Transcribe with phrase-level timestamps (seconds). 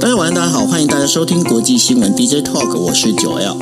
[0.00, 3.58] 大家晚安，大家好，欢迎大家收听国际新闻 DJ Talk，我是九 L。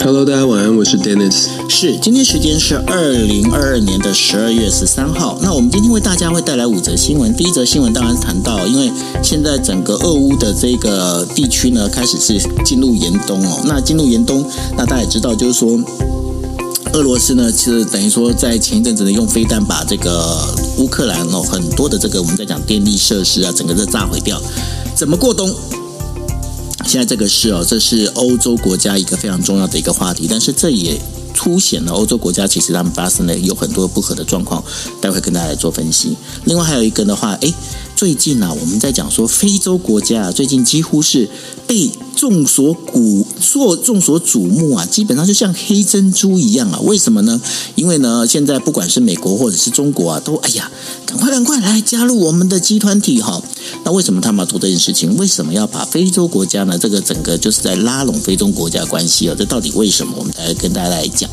[0.00, 1.46] Hello，大家晚安，我是 Dennis。
[1.68, 5.38] 是，今天时间是二零二二年的十二月十三号。
[5.40, 7.32] 那我们今天为大家会带来五则新闻。
[7.36, 8.90] 第一则新闻当然谈到，因为
[9.22, 13.60] 现在整个俄乌的这个地区呢，开始是进入严冬哦。
[13.66, 14.44] 那进入严冬，
[14.76, 15.78] 那大家也知道，就是说。
[16.92, 20.44] 俄罗斯呢，其实等于说在前一阵子呢，用飞弹把这个
[20.78, 24.40] 乌克兰哦很多的这个我们在讲电力设施啊，整个都炸毁掉。
[24.94, 25.54] 怎么过冬？
[26.86, 31.00] 现在这个是哦，这是欧洲国家一个非常重要的一个话题，但是这也
[31.32, 34.64] 凸显了欧洲国家其实他们发生了有很多不和的状况，
[35.00, 36.16] 待会跟大家来做分析。
[36.44, 37.54] 另外还有一个的话，诶，
[37.94, 41.28] 最近呢，我们在讲说非洲国家啊最近几乎是
[41.70, 41.88] 被。
[42.16, 46.78] 众所瞩，所众所瞩目啊，基本上就像黑珍珠一样啊。
[46.80, 47.40] 为什么呢？
[47.76, 50.70] 因为呢，现在不管是美国或者是中国啊，都哎呀，
[51.06, 53.42] 赶快赶快来加入我们的集团体哈。
[53.86, 55.16] 那为什么他们要做这件事情？
[55.16, 56.76] 为什么要把非洲国家呢？
[56.78, 59.34] 这个整个就是在拉拢非洲国家关系啊。
[59.38, 60.12] 这到底为什么？
[60.18, 61.30] 我们来跟大家来讲。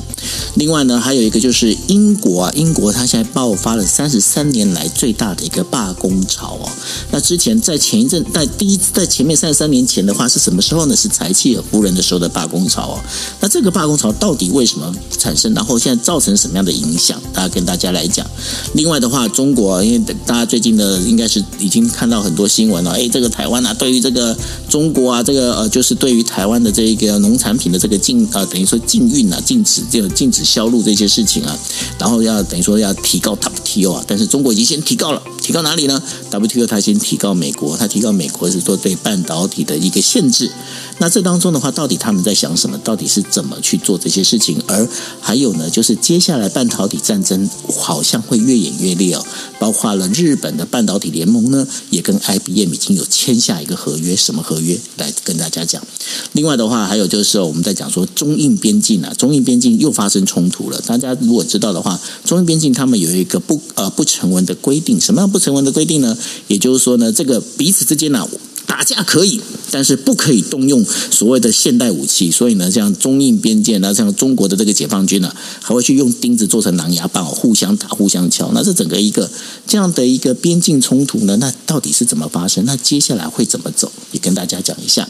[0.54, 6.70] 另外呢，还有一个就是英国啊，英国它现在爆发了三十三年来最大的一个罢工潮哦。
[7.12, 10.88] 那之前在前一阵，在第一在前面三十三年前的话是什么时候？
[10.88, 13.00] 呢是柴契尔夫人的时候的罢工潮哦，
[13.42, 15.54] 那这个罢工潮到底为什么产生？
[15.54, 17.22] 然后现在造成什么样的影响？
[17.34, 18.26] 大家跟大家来讲。
[18.74, 24.38] 另外的话，中国因为大家最近的应该是已经看到很多新闻了，哎，这个台湾啊，对于这个
[24.70, 31.58] 中国啊，这个呃，就是对于台湾的这一个农产品的这个禁呃，等于说禁运啊，禁止这个禁止销路这些事情啊，
[32.00, 40.52] 然后要等于说要提高 WTO 啊，但是中国已经先提高了，提高哪里呢？WTO 它先提告美国，它提告美国是说对半导体的一个限制。
[41.00, 42.76] 那这当中的话，到底他们在想什么？
[42.80, 44.60] 到底是怎么去做这些事情？
[44.66, 44.90] 而
[45.22, 49.24] 还有呢，就是接下来半导体战争好像会越演越烈哦。
[49.60, 54.80] 包括了日本的半导体联盟呢，也跟 IBM 已经有签下一个合约，什么合约？
[54.98, 55.84] 来跟大家讲。
[56.32, 60.82] 另外的话，还有就是我们在讲说中印边境啊，中印边境又发生冲突了。
[60.88, 66.18] 大家如果知道的话，中印边境他们有一个不呃不成文的规定，什么样不成文的规定呢？
[66.48, 68.28] 也就是说呢，这个彼此之间呢、
[68.66, 69.40] 打架可以，
[69.72, 72.32] 但是不可以动用所谓的现代武器。
[72.32, 78.52] 所以呢，像中印边界，那像中国的这个解放军呢，还会去用钉子做成狼牙棒，互相打、互相敲。
[78.54, 79.30] 那这整个一个
[79.66, 82.64] 这样的一个边境冲突呢，那到底是怎么发生？
[82.66, 83.92] 那接下来会怎么走？
[84.12, 85.08] 也跟大家讲一下。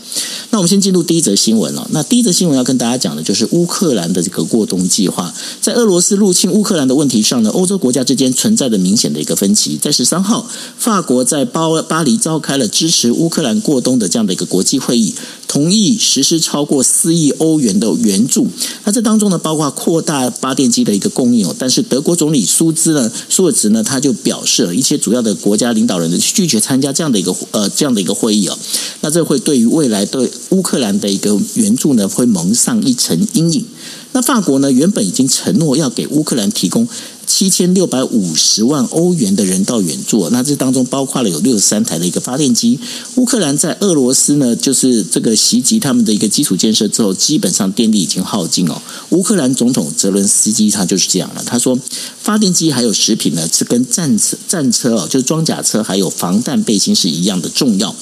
[0.51, 1.88] 那我们先进入第一则新闻了。
[1.91, 5.34] 那第一则新闻要跟大家讲的就是乌克兰的这个过冬计划。
[5.62, 9.78] 在俄罗斯入侵乌克兰的问题上呢，欧洲国家之间存在着明显的一个分歧。
[9.81, 13.57] 在十三号，法国在巴巴黎召开了支持乌克兰。
[13.67, 15.13] 过冬的这样的一个国际会议，
[15.47, 18.47] 同意实施超过四亿欧元的援助。
[18.84, 21.56] 那这当中呢，包括扩大发电机的一个供应哦。
[21.59, 28.58] 但是德国总理苏兹呢，舒尔茨呢，他就表示了一些主要的国家领导人呢拒绝参加这样的一个呃这样的一个会议哦。
[29.02, 33.66] 那这会对于未来对乌克兰的一个援助呢，会蒙上一层阴影。
[34.14, 36.88] 那法国呢，原本已经承诺要给乌克兰提供。
[37.27, 42.79] 七千六百五十万欧元的人道援助，那这当中包括了有六十三台的一个发电机。
[43.15, 48.81] 乌克兰在俄罗斯呢，就是这个袭击他们的一个基础建设之后，基本上电力已经耗尽哦。
[49.09, 51.77] 乌克兰总统泽伦斯基他就是这样了，他说，
[52.21, 57.93] 发电机还有食品呢，是跟战车战车哦，就是装甲车还有防弹背心是一样的重要。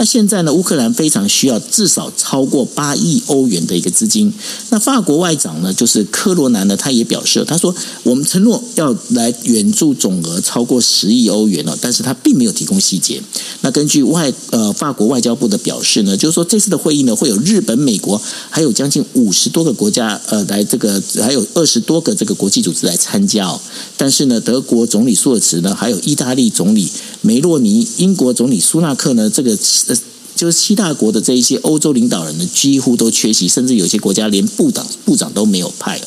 [0.00, 4.32] 那现在呢，乌克兰非常需要至少超过八亿欧元的一个资金。
[4.70, 7.74] 那法国外长呢，就是科罗南呢，他也表示，他说
[8.04, 13.22] 我们承诺要来援助总额超过十亿欧元了，但是他并没有提供细节。
[13.62, 18.20] 那根据外呃法国外交部的表示呢，就是说这次的会议呢，会有日本、美国
[18.50, 23.60] 还有将近五十多个国家呃来这个，还有二十多个这个国际组织来参加哦。
[23.96, 26.88] 但是呢，德国总理朔尔茨呢，还有意大利总理
[27.20, 29.58] 梅洛尼、英国总理苏纳克呢，这个。
[29.88, 29.96] 呃，
[30.36, 36.00] 就是七大国的这一些欧洲领导人呢，几乎都缺席，甚至有些国家连部长部长都没有派。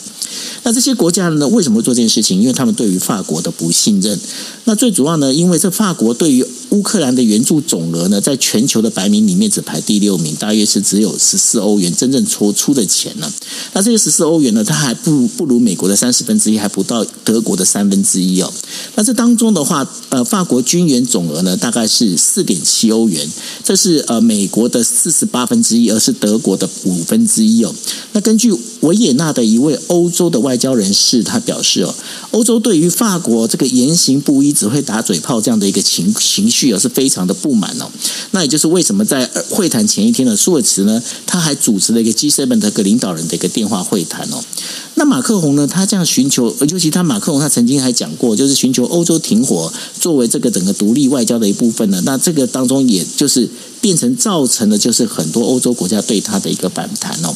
[0.63, 2.39] 那这些国家呢，为什么会做这件事情？
[2.41, 4.19] 因为他们对于法国的不信任。
[4.65, 13.31] 那最主要呢，因为这法国对于乌克兰的援助总额呢，在全球的排名里面只排第六名，大约是只有十四欧元，真正出出的钱呢。
[13.73, 18.53] 那这些十四欧元呢，它还不不如美国的三十分之一，还不到德国的三分之一哦。
[18.95, 23.27] 那这当中的话，呃，法国军援总额呢，大概是四点七欧元，
[23.63, 27.73] 这是呃美国的四十八分之一，而是德国的五分之一哦。
[28.13, 31.95] 那根据维也纳的一位欧洲洲的外交人士，他表示哦，
[32.29, 37.89] 欧洲对于法国这个言行不一、只会打嘴炮这样的一个情情绪啊，是非常的不满哦。
[38.29, 44.39] 那也就是为什么在会谈前一天的舒尔茨呢，他还主持了一个 G7 的一个领导人的一个电话会谈哦。
[44.93, 51.99] 那马克宏呢，他这样寻求，尤其他马克宏他曾经还讲过，就是寻求欧洲停火作为这个整个独立外交的一部分呢。
[52.05, 53.49] 那这个当中，也就是
[53.81, 57.35] 变成造成的就是很多欧洲国家对它的一个反弹哦。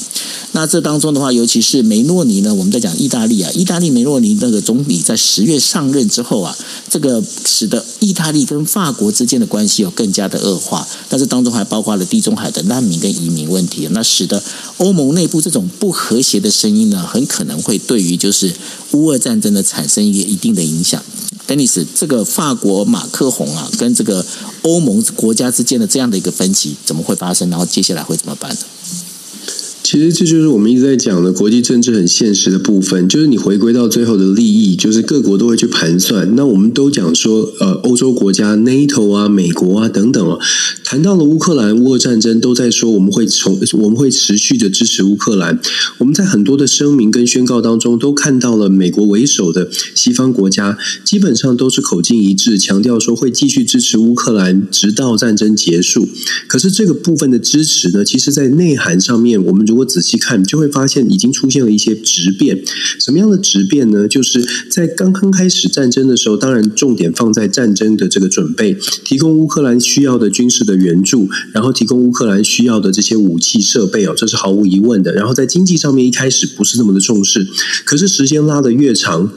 [0.51, 6.55] 那这当中的话，尤其是梅诺尼呢，我们在讲意大利啊，意大利梅诺尼那个总理在十月上任之后啊，
[6.89, 10.87] 这个使得意大利跟法国之间的关系有更加的恶化。
[11.09, 14.41] 但是当中还包括了地中海的难民跟移民问题，那使得
[14.77, 18.53] 欧盟内部这种不和谐的声音呢，很可能会对于就是
[18.91, 21.03] 乌俄战争的产生一个一定的影响。
[21.47, 24.25] 丹尼斯，这个法国马克宏啊，跟这个
[24.63, 27.49] 欧盟国家之间的这样的一个分歧，怎么会发生？
[27.49, 28.57] 然后接下来会怎么办呢？
[29.83, 36.35] 其实这就是我们一直在讲的国际政治很现实的部分，就是你回归到最后的利益，就是各国都会去盘算。
[36.35, 40.39] 那我们都讲说，呃，欧洲国家、NATO 啊、美国啊等等啊，
[40.85, 45.59] 谈到了乌克兰乌俄战争，都在说我们会从我们会持续的支持乌克兰。
[45.97, 56.07] 我们在很多的声明跟宣告当中，都看到了美国为首的西方国家，基本上都是口径一致，强调说会继续支持乌克兰，直到战争结束。
[56.47, 62.63] 可是这个部分的支持呢，其实在内涵上面，我们如果仔细看，就会发现已经出现了一些质变。
[62.99, 64.07] 什么样的质变呢？
[64.07, 75.13] 就是在刚刚开始战争的时候，当然重点放在战争的这个准备，提供乌克兰需要的军事的援助，然后提供乌克兰需要的这些武器设备哦，这是毫无疑问的。
[75.13, 77.47] 然后在经济上面一开始不是那么的重视，
[77.83, 79.31] 可是时间拉得越长。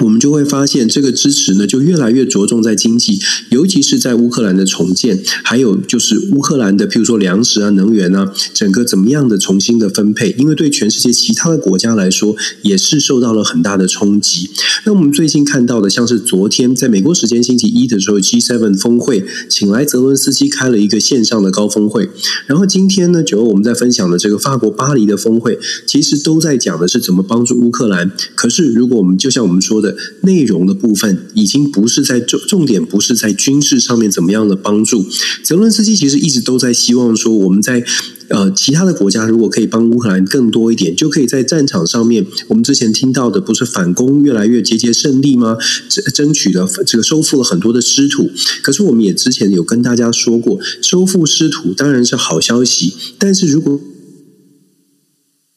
[0.00, 14.48] 我们就会发现，这个支持呢，就越来越着重在经济，尤其是在乌克兰的重建，还有就是乌克兰的，譬如说粮食啊、能源啊，整个怎么样的重新的分配，因为对全世界其他的国家来说，也是受到了很大的冲击。
[14.86, 22.08] 那我们最近看到的，像是昨天在美国时间星期一的时候，G7 峰会请来泽伦斯基开了一个线上的高峰会，
[22.46, 28.10] 然后今天呢，九月我们在分享的这个法国巴黎的峰会，其实都在讲的是怎么帮助乌克兰。
[28.34, 35.04] 可是如果我们就像我们说的，内容的部分已经不是在重重点，不是在军事上面怎么样的帮助。
[35.42, 37.84] 泽伦斯基其实一直都在希望说，我们在
[38.28, 45.58] 呃其他的国家如果可以帮乌克兰更多一点，就可以在战场上面，我们之前听到的不是反攻越来越节节胜利吗？
[45.88, 48.30] 争争取了这个收复了很多的失土。
[48.62, 53.80] 可是我们也之前有跟大家说过，收复失土当然是好消息，但是如果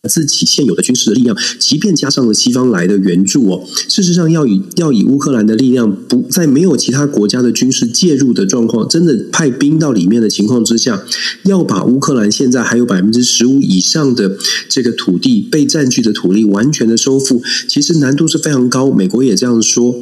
[0.08, 11.04] 自己现有的军事的力量，即便加上了西方来的援助哦，事实上要以要以乌克兰的力量，不在没有其他国家的军事介入的状况，真的派兵到里面的情况之下，
[11.44, 14.38] 要把乌克兰现在还有百分之十五以上的
[14.70, 18.92] 这个土地被占据的土地完全的收复，其实难度是非常高。
[18.92, 19.96] 美国也这样说。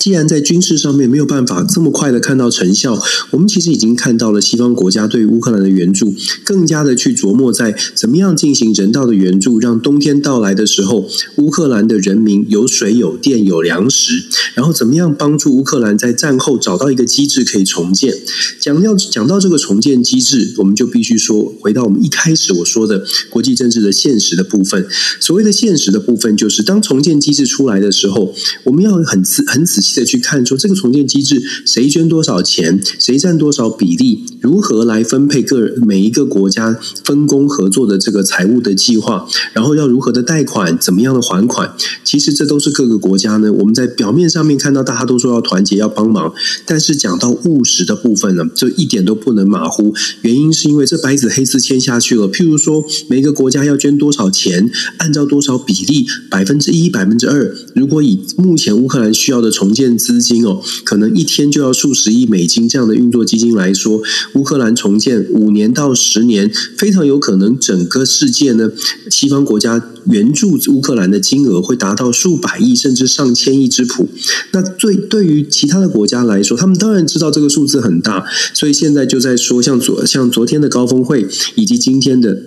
[0.00, 2.98] 既然在军事上面没有办法这么快的看到成效，
[3.32, 11.06] 我们其实已经看到了西方国家对乌克兰的援助，更加的去琢磨在怎么样进行人道的援助，让冬天到来的时候，
[11.36, 14.24] 乌克兰的人民有水有电有粮食，
[14.54, 18.14] 然后怎么样帮助乌克兰在战后找到一个机制可以重建。
[18.58, 24.86] 讲要讲到这个重建机制，我们就必须说回到我们一开始我说的国际政治的现实的部分。
[25.20, 29.89] 所谓的现实的部分，就是当重建机制出来的时候，我们要很仔很仔细。
[29.90, 43.52] 细的去看，说这个重建机制谁捐多少钱，谁占多少比例，如何来分配个每一个国家分工合作的这个财务的计划，然后要如何的贷款，怎么样的还款，其实这都是各个国家呢。
[43.52, 46.32] 我们在表面上面看到大家都说要团结要帮忙，
[46.64, 49.92] 但是讲到务实的部分呢，这一点都不能马虎。
[50.22, 59.79] 原因是因为这白纸黑字签下去了，譬如说每个国家要捐多少钱，按照多少比例，百分之一、百分之二，如果以目前乌克兰需要的重建。
[59.80, 64.02] 建资金哦，可能一天就要数十亿美金这样的运作基金来说，
[64.34, 68.70] 乌克兰重建五年到十年，非常有可能整个世界呢，
[69.10, 74.06] 西方国家援助乌克兰的金额会达到数百亿甚至上千亿之谱。
[74.52, 82.42] 那对对于其他的国家来说，他们当然知道这个数字很大，所以现在就在说，像昨像昨天的高峰会以及今天的。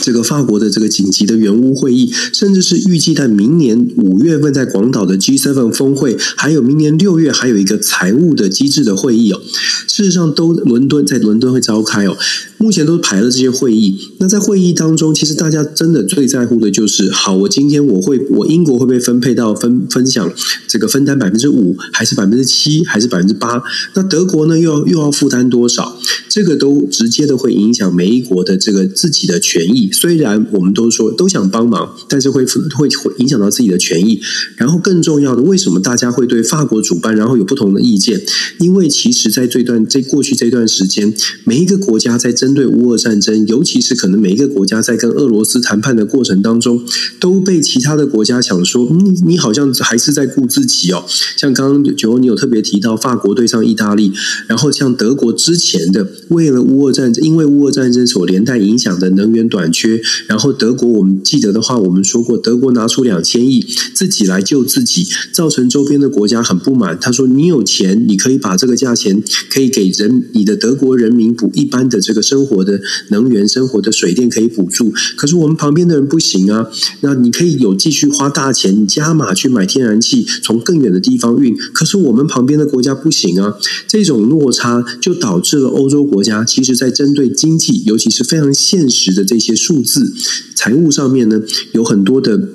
[0.00, 9.40] 这个法国的这个紧急的援乌会议，甚至是预计在明年五月份在广岛的 G7 峰会，还有明年六月还有一个财务的机制的会议哦。
[9.86, 12.16] 事实上，都伦敦在伦敦会召开哦。
[12.62, 13.98] 目前都排了这些会议。
[14.18, 20.32] 那在会议当中，其实大家真的最在乎的就是：好，我今天我会我英国会不会分配到分分享
[20.68, 23.60] 这个分担百分之五，还是百分之七，还是百分之八？
[23.94, 25.98] 那德国呢，又要又要负担多少？
[26.28, 29.90] 这个都直接的会影响每一国的这个自己的权益。
[29.90, 34.20] 虽然我们都说都想帮忙，但是会会会影响到自己的权益。
[34.56, 38.22] 然后更重要的，为什么大家会对法国主办然后有不同的意见？
[38.60, 41.12] 因为其实，在这段在过去这段时间，
[41.44, 46.84] 每一个国家在争针对乌俄战争，尤其是可能每一个国家在跟俄罗斯谈判的过程当中，
[47.18, 51.02] 都被其他的国家想说，嗯，你好像还是在顾自己哦。
[51.34, 54.12] 像刚刚九欧你有特别提到法国对上意大利，
[54.46, 66.98] 然后像德国之前的为了乌俄战争，因为乌俄战争所连带影响的能源短缺，然后德国我们记得的话，我们说过，德国拿出两千亿自己来救自己，造成周边的国家很不满。
[67.00, 72.80] 他说：“你有钱，你可以把这个价钱可以给人，你的德国人民补一般的这个生生活的
[73.10, 74.92] 能源、生活的水电可以补助。
[75.16, 76.66] 可是我们旁边的人不行啊。
[77.02, 81.56] 那你可以有继续花大钱你加码去买天然气，从更远的地方运。
[81.72, 83.54] 可是我们旁边的国家不行啊。
[83.86, 90.12] 这种落差就导致了欧洲国家，其实在针对经济，尤其是非常现实的这些数字、
[90.56, 91.40] 财务上面呢，
[91.72, 92.48] 有很多的。”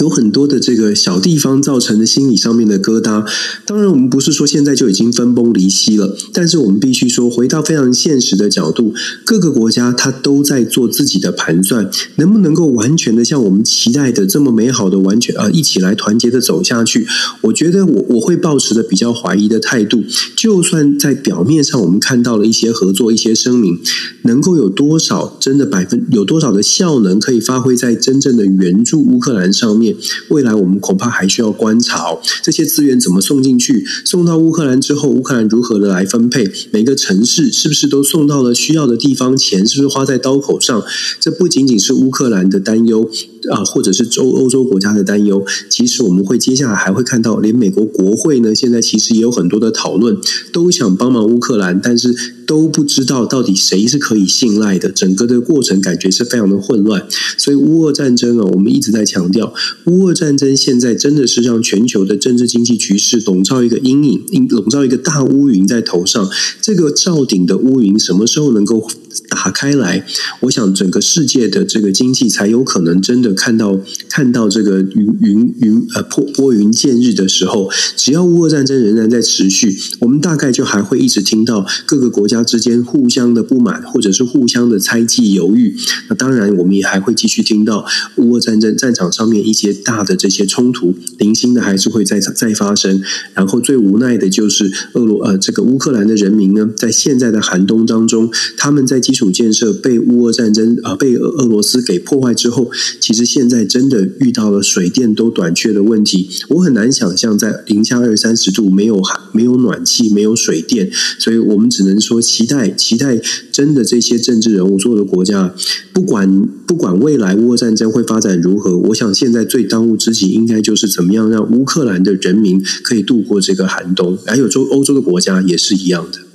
[0.00, 3.24] 有很多的这个小地方造成的心理上面的疙瘩。
[3.64, 8.92] 当然，我们不是说现在就已经分崩离析了，但是我们必须说，回到非常现实的角度，
[9.24, 17.06] 各个国家它都在做自己的盘算，能不能够完全的像我们期待的这么美好的完全啊，一起来团结的走下去？
[17.42, 20.02] 我觉得我我会抱持的比较怀疑的态度。
[20.34, 23.78] 就算在表面上我们看到了一些合作、一些声明，
[24.22, 29.94] 能够有多少真的百分有多少的效能可以发挥在真正的援助乌克兰上面？
[30.30, 33.84] 未来我们恐怕还需要观察，这些资源怎么送进去？
[34.04, 36.50] 送到乌克兰之后，乌克兰如何的来分配？
[36.70, 39.36] 每个城市是不是都送到了需要的地方？
[39.36, 40.82] 钱是不是花在刀口上？
[41.20, 43.10] 这不仅仅是乌克兰的担忧
[43.50, 45.44] 啊，或者是欧欧洲国家的担忧。
[45.68, 50.16] 其实我们会接下来还会看到，连美国国会呢，现在其实也有很多的讨论，
[50.52, 52.14] 都想帮忙乌克兰，但是
[52.46, 54.90] 都不知道到底谁是可以信赖的。
[54.90, 57.06] 整个的过程感觉是非常的混乱。
[57.36, 59.52] 所以乌俄战争啊，我们一直在强调。
[59.84, 66.30] 乌俄战争现在真的是让全球的政治经济局势笼罩一个阴影，笼罩一个大乌云在头上。
[66.62, 68.88] 这个罩顶的乌云什么时候能够
[69.28, 70.04] 打开来？
[70.40, 77.70] 我想整个世界的这个经济才有可能真的看到看到这个云云云呃破拨云见日的时候。
[77.96, 85.74] 只要乌俄战争仍然在持续，我们大概就还会一直听到各个国家之间互相的不满，或者是互相的猜忌犹豫。
[86.08, 87.84] 那当然，我们也还会继续听到
[88.16, 93.02] 乌俄战争战场上面一些大的这些冲突，零星的还是会再再发生。
[93.34, 106.28] 然后最无奈的就是俄罗呃这个乌克兰的人民呢，在现在的寒冬当中，他们在基础建设被乌俄战争啊、被俄罗斯给破坏之后，其实现在真的遇到了水电都短缺的问题。
[106.48, 113.20] 我很难想象在零下二三十度没有寒没有暖气没有水电，所以我们只能说期待期待
[113.52, 115.54] 真的这些政治人物所有的国家，
[115.92, 126.25] 不管不管未来乌俄战争会发展如何，我想现在最当务之急应该就是怎么样让乌克兰的人民可以度过这个寒冬，还有洲欧洲的国家也是一样的。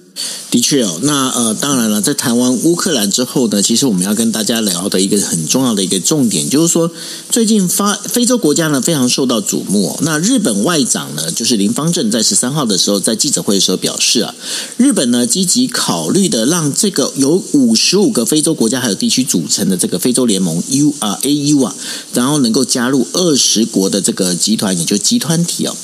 [0.49, 6.91] 的确哦，那呃，当然了，在谈完乌克兰之后呢，其实我们要跟大家聊的一个很重要的一个重点，就是说
[7.29, 9.99] 最近发非洲国家呢非常受到瞩目哦。
[10.01, 14.35] 那日本外长呢，就是林芳正在十三号的时候在记者会的时候表示啊，
[14.75, 21.73] 日本呢积极考虑的让这个由五十五个非洲国家还有地区组成的这个非洲联盟 U 啊 AU 啊，
[22.13, 25.75] 然后能够加入二十国的这个集团，也就集团体哦。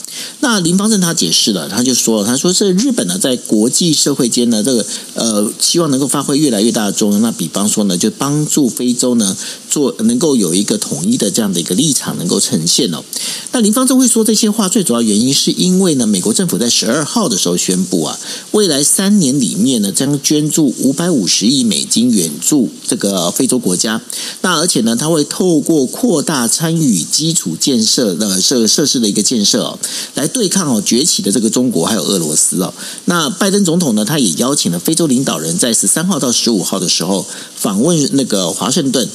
[0.41, 4.63] 那林芳正他解释了，他就说，他说是日本呢在国际社会间呢。
[4.63, 7.21] 这个呃，希望能够发挥越来越大的作用。
[7.21, 9.37] 那比方说呢，就帮助非洲呢
[9.69, 13.03] 做能够有一个统一的这样的一个立场能够呈现哦。
[13.51, 18.19] 那林芳正会说这些话，最主要原因是因为呢，美国政府在十二号的时候宣布啊，
[18.51, 24.01] 未来三年里面呢，将捐助五百五十亿美金援助这个非洲国家。
[24.41, 29.79] 那而且呢，他会透过扩大参与基础建设的设设施的一个建设哦，
[30.15, 32.73] 来对抗哦崛起的这个中国还有俄罗斯哦。
[33.05, 39.07] 那拜登总统呢，他也邀请了非洲领导人，在十三号到十五号的时候访问那个华盛顿。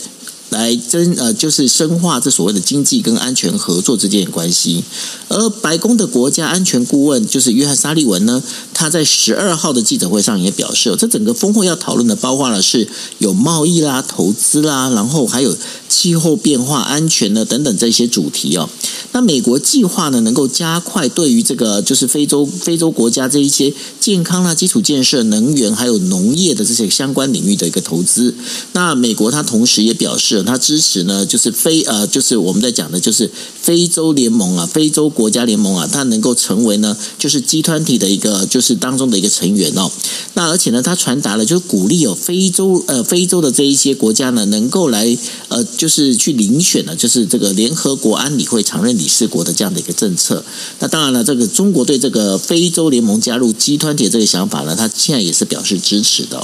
[0.53, 4.85] 来增呃，就是深化这所谓的经济跟安全合作之间的关系。
[5.29, 8.41] 而白宫的国家安全顾问就是约翰沙利文呢，
[8.73, 12.87] 他在十二号的记者会上也表示，这整个峰会要讨论的包括了是
[13.19, 15.57] 有贸易啦、投资啦，然后还有
[15.89, 18.69] 气候变化、安全呢等等这些主题哦。
[19.13, 28.35] 那美国计划呢，能够加快对于这个就是非洲非洲国家这一些健康啦、基础建设、能源还有农业的这些相关领域的一个投资。
[28.73, 30.42] 那美国他同时也表示。
[30.45, 33.31] 他支持呢，就是非呃，就是我们在讲的，就是
[33.61, 39.91] 非洲联盟啊，非洲国家联盟啊，它能够成为呢，就是集团体的一个，就是当中的一个成员哦。
[40.35, 45.17] 那而且呢，他传达了，就是鼓励有非洲呃，非洲的这一些国家呢，能够来
[45.49, 50.45] 呃，就是去遴选呢，就是这个联合国安理会常任理事国的这样的一个政策。
[50.79, 56.43] 那当然了，这个中国对这个非洲联盟加入集团体这个想法呢，他现在也是表示支持的。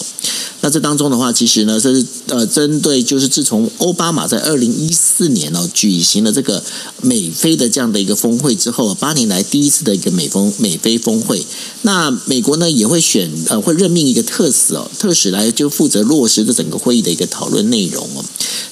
[0.61, 6.63] 那这当中的话，其实呢，这是呃针对就是自从欧巴马在二零一四年哦举行了这个
[7.01, 11.45] 美菲的这样的一个峰会之后，八年来第一次的一个美峰美菲峰会。
[11.83, 18.25] 那美国呢也会选呃会任命一个特使哦，特使来就负责落实这整个会议的一个讨论内容哦。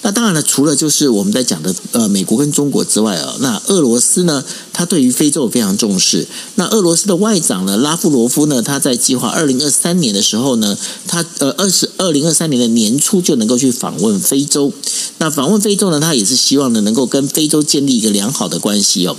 [0.03, 6.27] 那当然了，除了就是我们在讲的呃美国跟中国之外啊，那俄罗斯呢，他对于非洲非常重视。
[6.57, 14.73] 那俄罗斯的外长呢，拉夫罗夫呢，他在计划二零二三年的时候呢，他呃二十二零二三年的年初就能够去访问非洲。
[15.19, 19.17] 那访问非洲呢，他也是希望呢能够跟非洲建立一个良好的关系哦。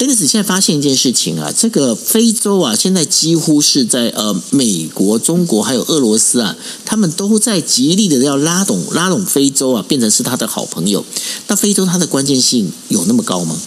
[0.00, 11.04] 但是现在发现一件事情啊，这个非洲啊，现在几乎是在呃美国、中国还有俄罗斯啊，他们都在极力的要拉拢拉拢非洲啊，变成是他的好朋友。
[11.48, 13.60] 那非洲它的关键性有那么高吗？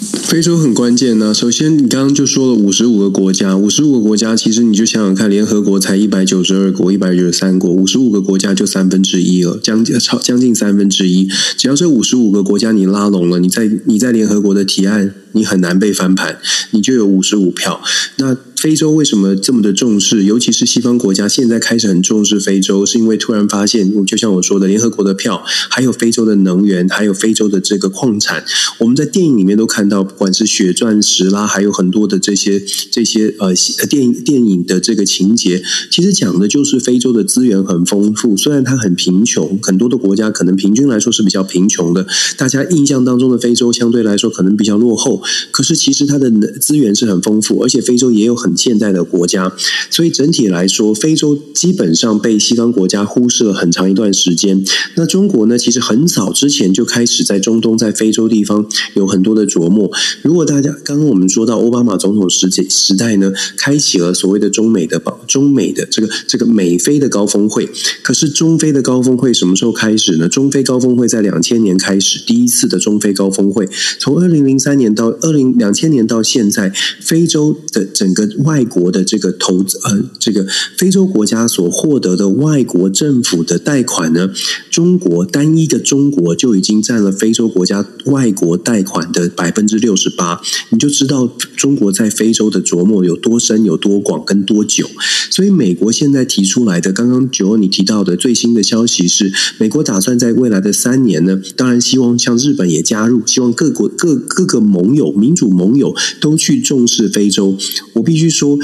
[0.00, 1.34] 非洲很关键呢。
[1.34, 11.28] 首先，你刚刚就说了五十五个国家，五十五个国家，其实你就想想看，联合国才一百九十二国，一百九十三国，五十五个国家就三分之一了，将近超将近三分之一。
[11.58, 16.38] 只要这五十五个国家你拉拢了，你在你在联合国的提案，你很难被翻盘，
[16.70, 17.82] 你就有五十五票。
[18.16, 20.24] 那非洲为什么这么的重视？
[20.24, 28.44] 尤其是西方国家现在开始很重视非洲，是因为突然发现，就像我说的，联合国的票，还有非洲的能源，还有非洲的这个矿产，
[28.76, 32.62] 我们在电影里面都看到，不管是血钻石啦，还有很多的这些
[32.92, 33.54] 这些呃
[33.88, 49.52] 电影电影的这个情节，其实讲的就是非洲的资源很丰富，虽然它很贫穷，很多的国家可能平均来说是比较贫穷的，大家印象当中的非洲相对来说可能比较落后，可是其实它的资源是很丰富，而且非洲也有很现代的国家，
[49.90, 54.64] 所以整体来说，非洲基本上被西方国家忽视了很长一段时间。
[54.96, 59.90] 那中国呢，其实很早之前就开始在中东、在非洲地方有很多的琢磨。
[60.22, 67.68] 如果大家刚刚我们说到奥巴马总统时期时代呢，开启了所谓的中美的保中美的这个这个美菲的高峰会。
[68.02, 70.28] 可是中非的高峰会什么时候开始呢？
[70.28, 78.28] 中非高峰会在两千年开始，第一次的中非高峰会，从二零零三年到二零两千年到现在，非洲的整个。
[78.44, 84.30] 外国的这个投资，呃，这个非洲国家所获得的外国政府的贷款呢，
[84.70, 94.88] 中国单一的中国就已经占了非洲国家外国贷款的百分之六十八，你就知道中国在非洲的琢磨有多深、有多广、跟多久。
[95.30, 107.58] 所以，美国现在提出来的，刚刚九欧你提到的最新的消息是，美国打算在未来的三年呢，当然希望像日本也加入，希望各国各各个盟友、民主盟友都去重视非洲。
[107.92, 108.29] 我必须。
[108.30, 108.56] 说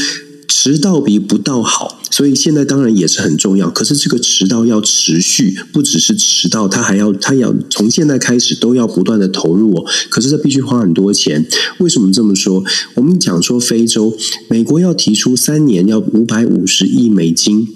[0.49, 3.69] 迟到比不到好，所以现在当然也是很重要。
[3.69, 9.85] 可是这个迟到要持续，不只是迟到，他还要他要从现在开始都要不断的投入哦。
[10.09, 11.47] 可是这必须花很多钱。
[11.79, 12.65] 为什么这么说？
[12.95, 14.17] 我们讲说非洲，
[14.49, 17.69] 美国要提出三年要五百五十亿美金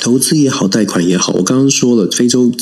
[0.00, 1.32] 投资也好，贷款也好。
[1.34, 2.52] 我刚刚说了，非洲。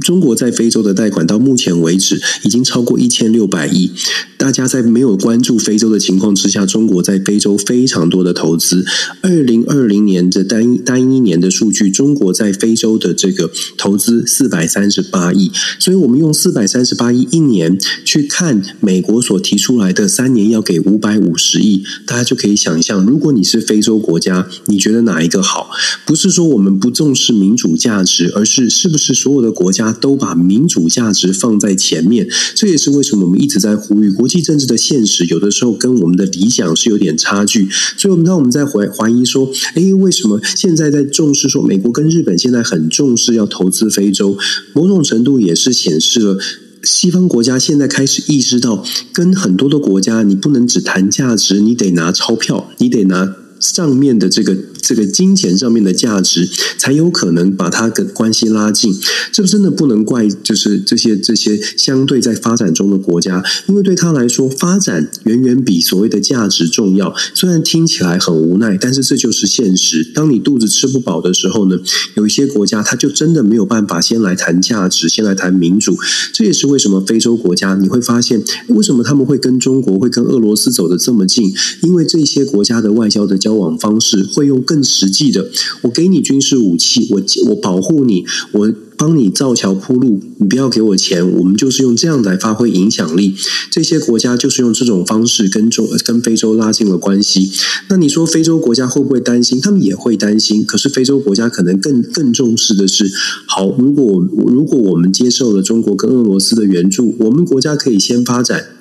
[0.00, 3.90] 中国在非洲的贷款到目前为止已经超过一千六百亿。
[4.36, 8.84] 大家在没有关注非洲的情况之下，中国在非洲非常多的投资。
[9.22, 15.50] 二零二零年的单一单一年的数据，中国在非洲的这个投资四百三十八亿。
[15.78, 25.70] 所以，我们用四百三十八亿一年去看美国所提出来的三年要给五百五十亿，大家就可以想象，如果你是非洲国家，你觉得哪一个好？
[26.04, 37.68] 不是说我们不重视民主价值，而是是不是所有的国家家都把民主价值放在前面，这也是为什么我们一直在呼吁国际政治的现实，有的时候跟我们的理想是有点差距。
[37.98, 44.38] 所以，我们当我们在怀怀疑说，诶，为什么现在在重视说美国跟日本现在很重视要投资非洲，
[44.72, 46.38] 某种程度也是显示了
[46.82, 54.56] 西方国家现在开始意识到，跟很多的国家，你不能只谈价值，你得拿钞票，你得拿上面的这个。
[54.86, 58.94] 这个金钱上面的价值，才有可能把它跟关系拉近。
[59.32, 67.12] 这真的不能怪，就是这些这些相对在发展中的国家，因为对他来说，发展远远比所谓的价值重要。
[67.34, 70.04] 虽然听起来很无奈，但是这就是现实。
[70.04, 71.78] 当你肚子吃不饱的时候呢，
[72.14, 75.98] 有一些国家他就真的没有办法先来谈价值，先来谈民主。
[76.32, 81.52] 这也是为什么非洲国家你会发现，为什么他们会跟中国会跟俄罗斯走得这么近？
[81.82, 85.48] 因为这些国家的外交的交往方式会用更更实际的，
[85.80, 93.34] 我给你军事武器，我我保护你，我帮你造桥铺路，你不要给我钱，我们就是用这样来发挥影响力。
[93.70, 97.50] 这些国家就是用这种方式跟中跟非洲拉近了关系。
[97.88, 99.58] 那你说非洲国家会不会担心？
[99.58, 100.62] 他们也会担心。
[100.62, 103.10] 可是非洲国家可能更更重视的是，
[103.46, 108.75] 好，如果如果我们接受了中国跟俄罗斯的援助，我们国家可以先发展。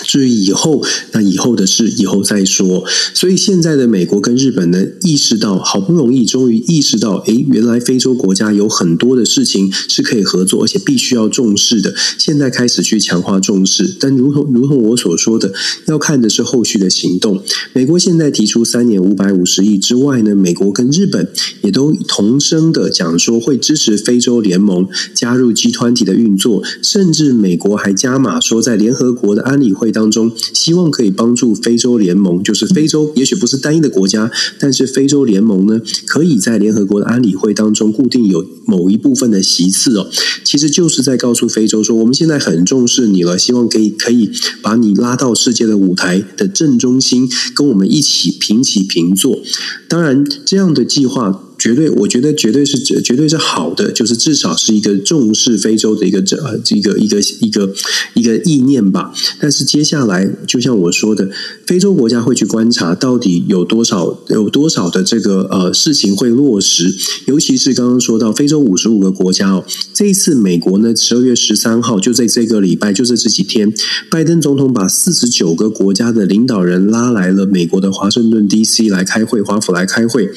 [0.00, 2.84] 至于以后，那以后的事以后再说。
[3.12, 11.94] 所以现在的美国跟日本呢，意识到好不容易，终于意识到，诶，原来非洲国家有很多的事情是可以合作，而且必须要重视的。
[12.18, 15.52] 现在开始去强化重视，但如同如同我所说的，
[15.86, 17.42] 要看的是后续的行动。
[17.74, 21.28] 美国现在提出三年五百五十亿之外呢，美国跟日本
[21.60, 29.81] 也都同声的讲说会支持非洲联盟加入集团体的运作，甚至美国还加码说在联合国的安理会。
[29.82, 40.08] 会当中，希望可以帮助非洲联盟，就是非洲，也许不是单一的国家，但是非洲联盟呢，可以在联合国的安理会当中固定有某一部分的席次哦。
[40.44, 44.30] 其实就是在告诉非洲说，我们现在很重视你了，希望可以可以
[44.62, 49.40] 把你拉到世界的舞台的正中心，跟我们一起平起平坐。
[49.88, 51.48] 当然，这样的计划。
[51.62, 57.72] 绝对，我觉得绝对是绝对是好的，就是至少是一个重视非洲的一个这呃一个一个一个
[58.14, 59.14] 一个意念吧。
[59.38, 61.30] 但是接下来，就像我说的，
[61.64, 66.92] 非洲国家会去观察到底有多少有多少的这个呃事情会落实，
[67.26, 73.72] 尤其是刚刚说到非洲五十五个国家哦，这一次美国呢十二月十三号就在这个礼拜，就是这几天，
[74.10, 78.88] 拜登总统把四十九个国家的领导人拉来了美国的华盛顿 D.C.
[78.88, 80.28] 来开会，华府来开会。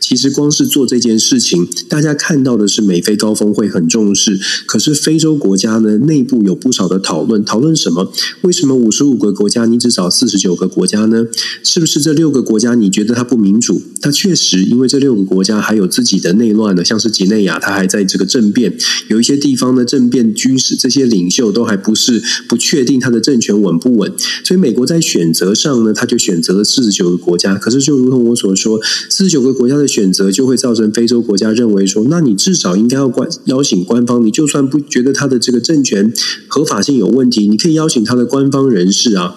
[0.00, 8.12] 其实光是做这件事情，大家看到的是美非高峰会很重视，可是非洲国家呢，内部有不少的讨论，讨论什么？
[8.42, 11.26] 为什么五十五个国家你只找四十九个国家呢？
[11.64, 13.82] 是不是这六个国家你觉得它不民主？
[14.00, 18.72] 它确实，因为这六个国家还有自己的内乱呢，像是几内亚，它还在这个政变，
[19.08, 24.12] 有一些地方的政变军事这些领袖都还不是不确定他的政权稳不稳，
[24.44, 27.54] 所以美国在选择上呢，他就选择了四十九个国家。
[27.56, 36.12] 可是就如同我所说，四十九个国家的选择就会造成非洲国家认为说，那你至少应该要关邀请官方，你就算不觉得他的这个政权
[36.46, 39.36] 合法性有问题，你可以邀请他的官方人士啊。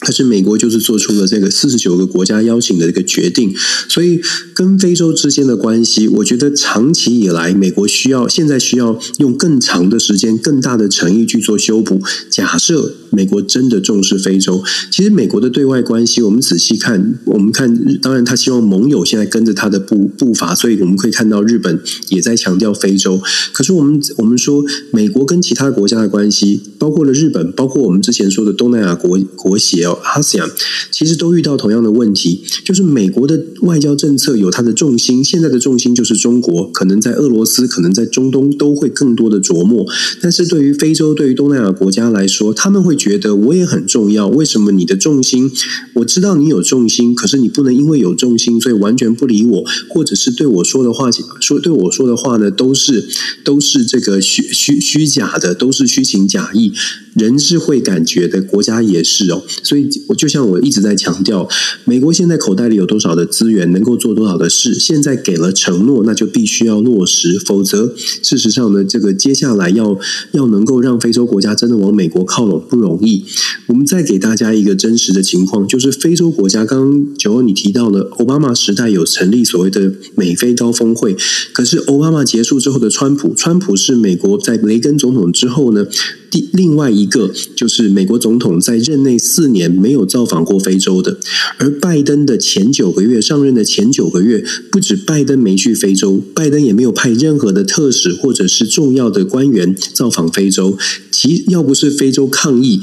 [0.00, 3.54] 可是美国就是做出了这个四十九个国家邀请的这个决定，
[3.86, 4.18] 所以
[4.54, 12.00] 跟非洲之间的关系，我觉得长期以来，美国需要现在需要用更长的时间、更大的诚意去做修补。
[12.30, 23.20] 假设美国真的重视非洲，其实美国的对外关系，我们仔细看，我们看，当然他希望盟友现在跟着他的步步伐，所以我们可以看到日本也在强调非洲。
[23.52, 29.80] 可是我们我们说，美国跟其他国家的关系，包括了日本，包括我们之前说的东南亚国国协。
[29.80, 30.48] ASEAN
[30.90, 39.86] 其实都遇到同样的问题，就是美国的外交政策有它的重心，现在的重心就是中国，可能在俄罗斯，可能在中东都会更多的琢磨。
[40.20, 44.28] 但是对于非洲、对于东南亚国家来说，他们会觉得我也很重要。
[44.28, 45.50] 为什么你的重心？
[45.94, 51.08] 我知道你有重心，可是你不能因为有重心，所以完全不理我，或者是对我说的话
[51.40, 53.08] 说对我说的话呢，都是
[53.42, 56.72] 都是这个虚虚虚假的，都是虚情假意。
[57.14, 61.48] 人是会感觉的，国家也是哦，所以我就像我一直在强调，
[61.84, 69.98] 美国现在口袋里有多少的资源，能够做多少的事，现在给了承诺，那就必须要落实，否则事实上呢，这个接下来要
[70.32, 73.24] 要能够让非洲国家真的往美国靠拢不容易。
[73.66, 81.16] 我们再给大家一个真实的情况，就是非洲国家，刚刚九欧你提到了，奥巴马时代有成立所谓的美非高峰会，
[81.52, 85.86] 可是奥巴马结束之后的川普，川普是美国在雷根总统之后呢，
[86.30, 91.18] 第另外一个就是美国总统在任内四年没有造访过非洲的，
[91.58, 100.78] 而拜登的前九个月上任的前九个月，不止拜登没去非洲，拜登也没有派任何的特使或者是重要的官员造访非洲。
[101.10, 102.80] 其要不是非洲抗议，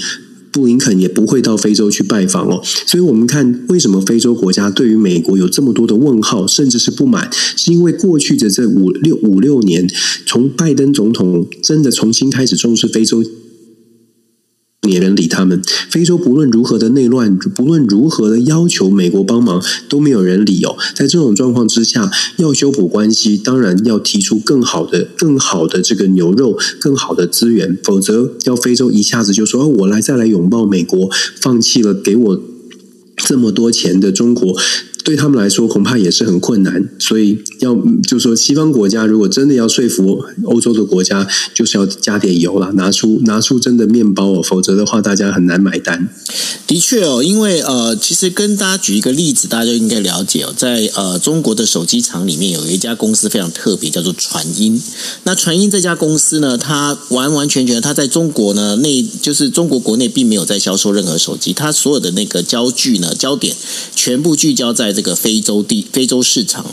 [0.51, 2.61] 布林肯也不会到非洲去拜访哦。
[2.63, 9.87] 所以我们看为什么非洲国家对于美国有这么多的问号，甚至是不满，是因为过去的这五六五六年，
[10.25, 13.23] 从拜登总统真的重新开始重视非洲。
[14.87, 15.61] 没人理他们。
[15.89, 20.77] 非洲不论如何的内乱，不论如何的要求美国帮忙，都没有人理哦。
[20.95, 31.09] 在这种状况之下，要修补关系，当然要提出更好的、更好的这个牛肉、更好的资源，否则要非洲一下子就说：“我来再来拥抱美国，
[31.41, 32.41] 放弃了给我
[33.17, 34.55] 这么多钱的中国。”
[35.03, 36.89] 对他们来说，恐怕也是很困难。
[36.99, 37.73] 所以要
[38.07, 46.09] 就说，西方国家如果真的要说服欧洲的国家，就是要加点油了，拿出拿出真的面包哦，否则的话，大家很难买单。
[46.65, 54.81] 的确哦，因为呃，其实跟大家举一个例子，大家就应该了解哦，在呃中国的手机厂里面，有一家公司非常特别，叫做传音。
[55.23, 63.55] 那传音这家公司呢，它完完全全，它在中国呢，内就是中国国内并没有在销售任何手机，它所有的那个焦距呢，焦点
[63.95, 64.86] 全部聚焦在。
[64.87, 66.65] 在这个非洲地非洲市场。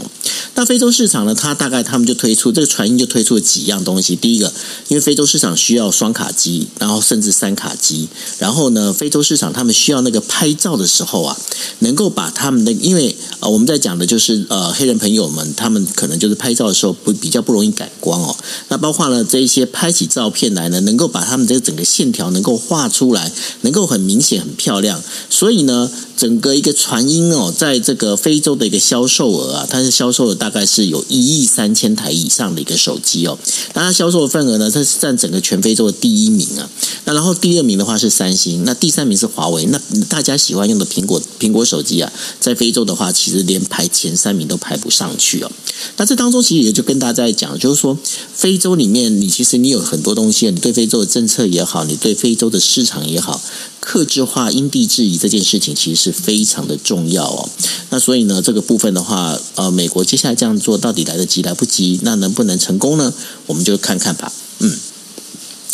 [0.57, 4.14] 那非洲市场呢，它大概他们就推出这个传音就推出了几样东西。
[4.14, 4.53] 第一个，
[4.87, 8.09] 因为非洲市场需要双卡机，然后甚至三卡机。
[8.38, 11.37] 然后呢，非洲市场他们需要那个拍照的时候啊，
[11.81, 18.37] 能够把他们的，因为呃我们在讲的就是呃黑人朋友们，他们可能就是拍照的时候不比较不容易改光哦。
[18.68, 25.03] 那包括了这一些拍起照片来呢，能够把他们这个整个线条能够画出来，能够很明显很漂亮。
[25.29, 25.90] 所以呢。
[26.16, 33.38] 整个一个传音哦，在这个非洲的一个销售额啊，它是销售了大概是有一亿三千台以上的一个手机哦。
[33.74, 36.70] 那它销售的份额呢，它是占整个全非洲的第一名啊。
[37.05, 39.66] 那然后第二名的话是三星，那第三名是华为。
[39.66, 45.50] 那大家喜欢用的苹果苹果手机啊，在非洲的话，其实连排前三名都排不上去哦。
[45.96, 47.98] 那这当中其实也就跟大家在讲，就是说
[48.33, 53.40] 非洲里面，你其实你有很多东西，你对非洲的政策也好，你对非洲的市场也好。
[53.81, 57.48] 克制化、因地制宜这件事情其实是非常的重要哦。
[57.90, 62.00] 那所以呢，这个部分的话，呃，美国接下来这样做到底来得及来不及？
[62.02, 63.14] 那能不能成功呢？
[63.46, 64.30] 我们就看看吧。
[64.58, 64.70] 嗯，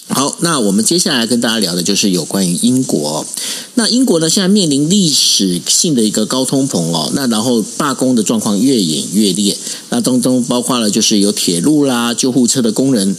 [0.08, 3.26] 好，那我们接下来跟大家聊的就是有关于英国。
[3.74, 7.10] 那英国呢，现在面临历史性的一个高通膨哦。
[7.14, 9.56] 那然后罢工的状况越演越烈。
[9.88, 13.16] 那当中包括了就是有铁路啦、救护车的工人。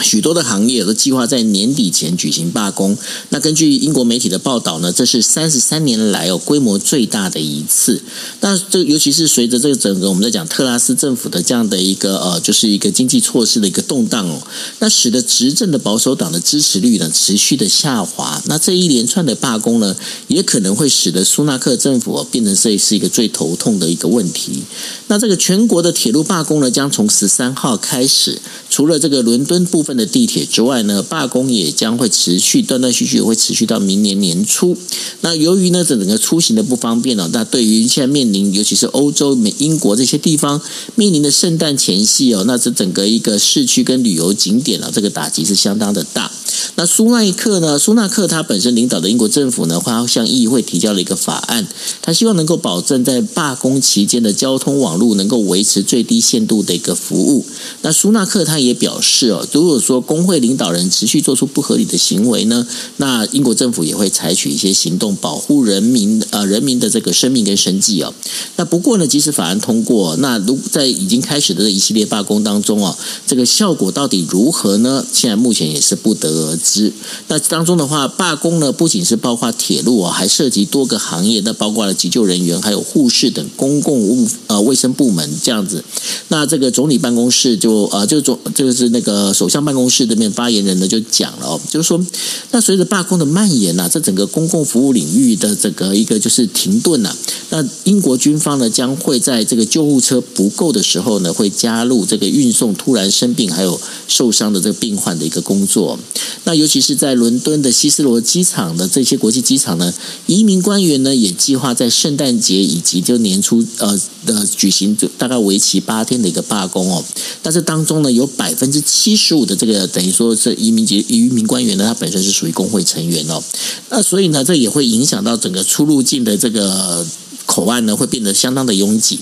[0.00, 2.96] 许多的行业都计划在年底前举行罢工。
[3.28, 8.02] 那根据英国媒体的报道呢，这是三十三年来哦规模最大的一次。
[8.40, 14.42] 那这尤其是随着这个整个我们在讲特拉斯政府的这样的一个呃，就是一个经济措施的一个动荡哦，
[14.78, 18.42] 那使得执政的保守党的支持率呢持续的下滑。
[18.46, 19.94] 那这一连串的罢工呢，
[20.28, 24.62] 也可能会使得苏纳克政府变成这是一个最头痛的一个问题。
[25.08, 34.76] 那这个全国的铁路罢工呢，将从十三号开始，除了这个伦敦部部分的地铁之外呢，罢工也将会持续，断断续续会持续到明年年初。
[35.22, 40.62] 那由于呢，整个出行的不方便呢，那对于现在面临，尤其是欧洲、美、英国这些地方
[40.94, 46.30] 面临的圣诞前夕哦，那这整个一个市区跟旅游景点啊，这个打击是相当的大。
[46.76, 51.66] 那苏纳克呢，苏纳克他本身领导的英国政府呢，他向议会提交了一个法案，
[52.00, 57.44] 他希望能够保证在罢工期间的交通网络能够维持最低限度的一个服务。
[57.82, 68.12] 那苏纳克他也表示哦，如果说工会领导人持续做出不合理的行为呢，那英国政府也会采取一些行动保护人民呃人民的这个生命跟生计哦。
[68.56, 72.96] 那不过呢，即使法案通过，那如在已经开始的这一系列罢工当中哦，
[73.26, 75.04] 这个效果到底如何呢？
[75.12, 76.92] 现在目前也是不得知。
[77.28, 85.84] 那当中的话，罢工呢不仅是包括铁路啊，还涉及多个行业，那包括了急救人员、还有护士等公共物呃卫生部门这样子。
[86.28, 92.04] 那这个总理办公室就呃就总就是那个首相办公室这边发言人呢就讲了哦，就是说，
[92.50, 97.14] 那随着罢工的蔓延呐，这整个公共服务领域的这个一个就是停顿呐，
[97.50, 105.98] 那英国军方呢将会在这个救护车不够的时候呢，会加入这个运送突然生病还有受伤的这个病患的一个工作。
[106.44, 109.92] 那尤其是在伦敦的希斯罗机场的这些国际机场呢，
[110.26, 117.04] 移民官员呢也计划在圣诞节以及就年初呃的举行大概为期八天的一个罢工哦。
[117.42, 123.42] 但是当中呢，有百分之七十五的这个等于说是移民局移民官员呢，他本身是属于工会成员哦。
[123.90, 127.06] 那所以呢，这也会影响到整个出入境的这个。
[127.46, 129.20] 口岸呢会变得相当的拥挤，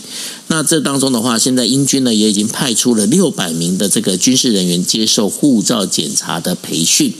[0.48, 7.14] 那这当中的话，现在英军呢也已经派出了六百名的这个军事人员接受护照检查的培训。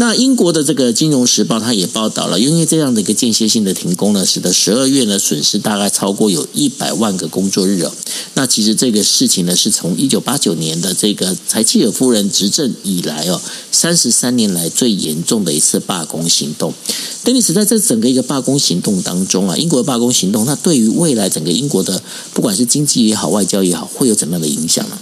[0.00, 7.92] 那英国的这个《金融时报》它也报道了，因为这样的一个间歇性的停工呢，使得十二月呢损失大概超过有一百万个工作日哦。
[8.32, 13.38] 那其实这个事情呢，是从一九八九年的这个柴契尔夫人执政以来哦，
[13.70, 16.72] 三十三年来最严重的一次罢工行动。
[17.22, 24.98] 丹尼斯在这整个一个罢工行动当中啊，英国的罢工行动，那对于未来整个英国的不管是经济也好，外交也好，会有怎么样的影响呢？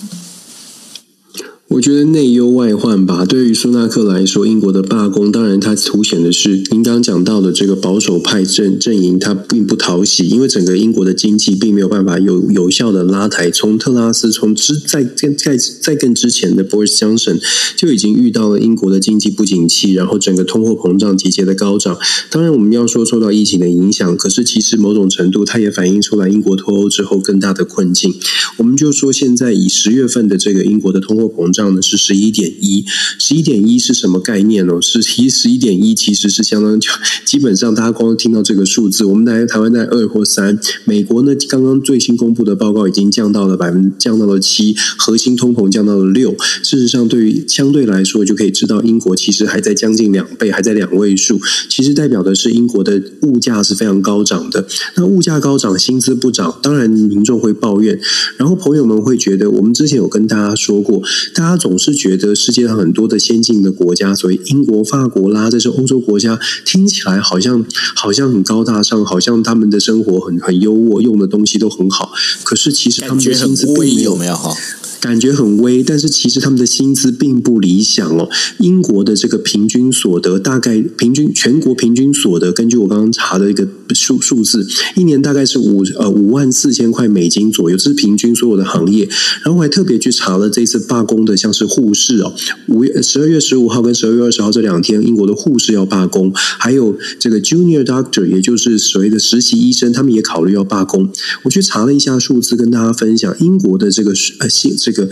[1.71, 3.27] 我觉得内忧外患吧。
[3.27, 13.51] 对于苏纳克来说，英国的罢工，当然它凸显的是您刚讲到的这个保守派阵阵营，它并不讨喜，因为整个英国的经济并没有办法有有效的拉抬。
[13.51, 17.39] 从特拉斯，从之在在在在更之前的 Boris Johnson
[17.77, 21.99] 就已经遇到了英国的经济不景气，然后整个通货膨胀节节的高涨。
[22.31, 28.15] 当然，我们要说受到疫情的影响，可是其实某种程度，它也反映出来英国脱欧之后更大的困境。
[28.57, 31.58] 我们就说现在以十月份的这个英国的通货膨胀。
[31.59, 32.85] 上呢是十一点一，
[33.19, 34.81] 十一点一是什么概念呢？
[34.81, 36.79] 是其实十一点一其实是相当，
[37.27, 46.37] 基本上大家光听到这个数字，我们在台湾在二或三，美国呢刚刚最新公布的报告已经降到了百分降到了七，核心通膨降到了六。
[46.63, 54.65] 事实上，对于相对来说就可以知道，英国其实还在将近两倍，还在两位数，其实代表的是英国的物价是非常高涨的。
[54.95, 57.99] 那物价高涨，薪资不涨，当然民众会抱怨，
[58.37, 61.03] 然后朋友们会觉得，我们之前有跟大家说过，
[61.35, 72.13] 大总是觉得世界上很多的先进的国家，所以英国、法国啦，这些欧洲国家，听起来好像好像很高大上，好像他们的生活很很优渥，用的东西都很好，
[72.45, 74.55] 可是其实他们的薪资并没有没有哈。
[75.01, 78.29] 感觉很微，但是其实他们的薪资并不理想哦。
[78.59, 89.09] 英国的这个平均所得大概平均全国平均所得，根据我刚刚查的一个数数字，一年大概是五呃五万四千块美金左右，这是平均所有的行业。
[89.45, 92.35] 然后我还特别去查了这次罢工的，像是护士哦，
[92.67, 101.09] 五月十二月十五号跟十二月二十号这两天，英国的护士要罢工，还有这个 Junior Doctor，也就是所谓的实习医生，他们也考虑要罢工。
[101.45, 104.77] 我去查了一下数字，跟大家分享英国的这个呃薪。
[104.91, 105.09] 这个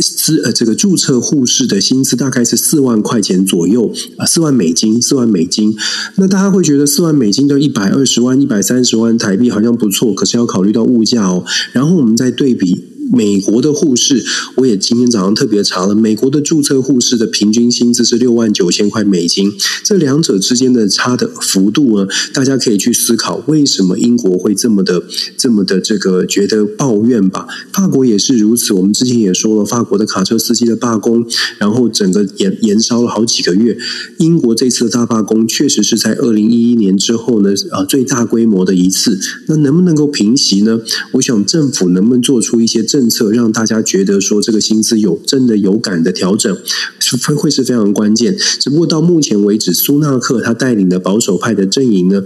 [0.00, 5.76] 资呃，这个注册护士的薪资大概是四万块钱左右啊，四万美金，四万美金。
[6.16, 11.44] 那大家会觉得四万美金就一百二十万、一百三十万台币好像不错，可是要考虑到物价哦。
[11.72, 12.97] 然后我们再对比。
[13.10, 14.24] 美国的护士，
[14.56, 19.52] 我也今天早上特别查了，美国的注册护士的平均薪资是六万九千块美金，
[19.84, 25.02] 这两者之间的差的幅度呢，大家可以去思考，为什么英国会这么的、
[25.36, 27.46] 这么的这个觉得抱怨吧？
[27.72, 31.26] 法国也是如此，我们之前也说了，法国的卡车司机的罢工，
[31.58, 33.76] 然后整个延延烧了好几个月。
[34.18, 39.18] 英国这次的大罢工，确实是在二零一一年之后呢，呃，最大规模的一次。
[39.46, 40.80] 那能不能够平息呢？
[41.12, 46.58] 我想政府能不能做出一些政政策让大家觉得说这个薪资有真的有感的调整，
[46.98, 48.36] 是会会是非常关键。
[48.58, 52.24] 只不过到目前为止，苏纳克他带领的保守派的阵营呢，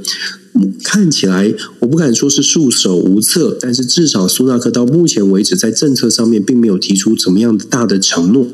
[0.83, 8.47] 看起来我不敢说是束手无策，但是至少苏纳克到目前为止在政策上面并没有提出怎么样的大的承诺。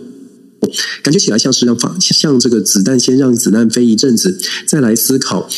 [1.02, 5.48] 感觉起来像是让发像这个子弹先让子弹飞一阵子，再来思考，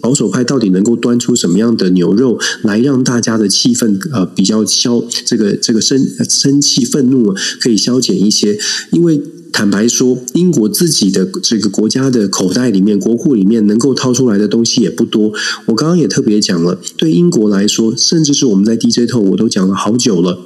[0.00, 8.58] 保守派到底能够端出什么样的牛肉来让大家的气氛呃比较消这个这个生生气愤怒可以消减一些，
[8.90, 9.20] 因为。
[9.56, 15.32] 坦白说，英国自己的这个国家的口袋里面、国库里面能够掏出来的东西也不多。
[15.66, 20.40] 我刚刚也特别讲了，对英国来说，甚至是我们在 DJ 透我都讲了好久了，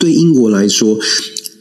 [0.00, 0.98] 对英国来说。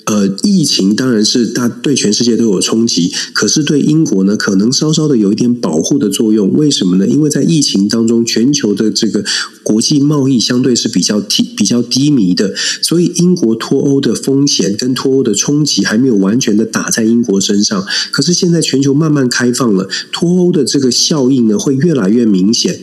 [0.06, 6.54] 呃，疫情当然是大对全世界都有冲击，可是对英国呢，可能稍稍的有一点保护的作用。
[6.54, 7.08] 为什么呢？
[7.08, 9.26] 因为在疫情当中，全球的这个
[9.64, 17.84] 国际贸易相对是比较低、比较低迷的，所以英国脱欧的风险跟脱欧的冲击还没有完全的打在英国身上。
[18.12, 22.80] 可是现在全球慢慢开放了，脱欧的这个效应呢，会越来越明显。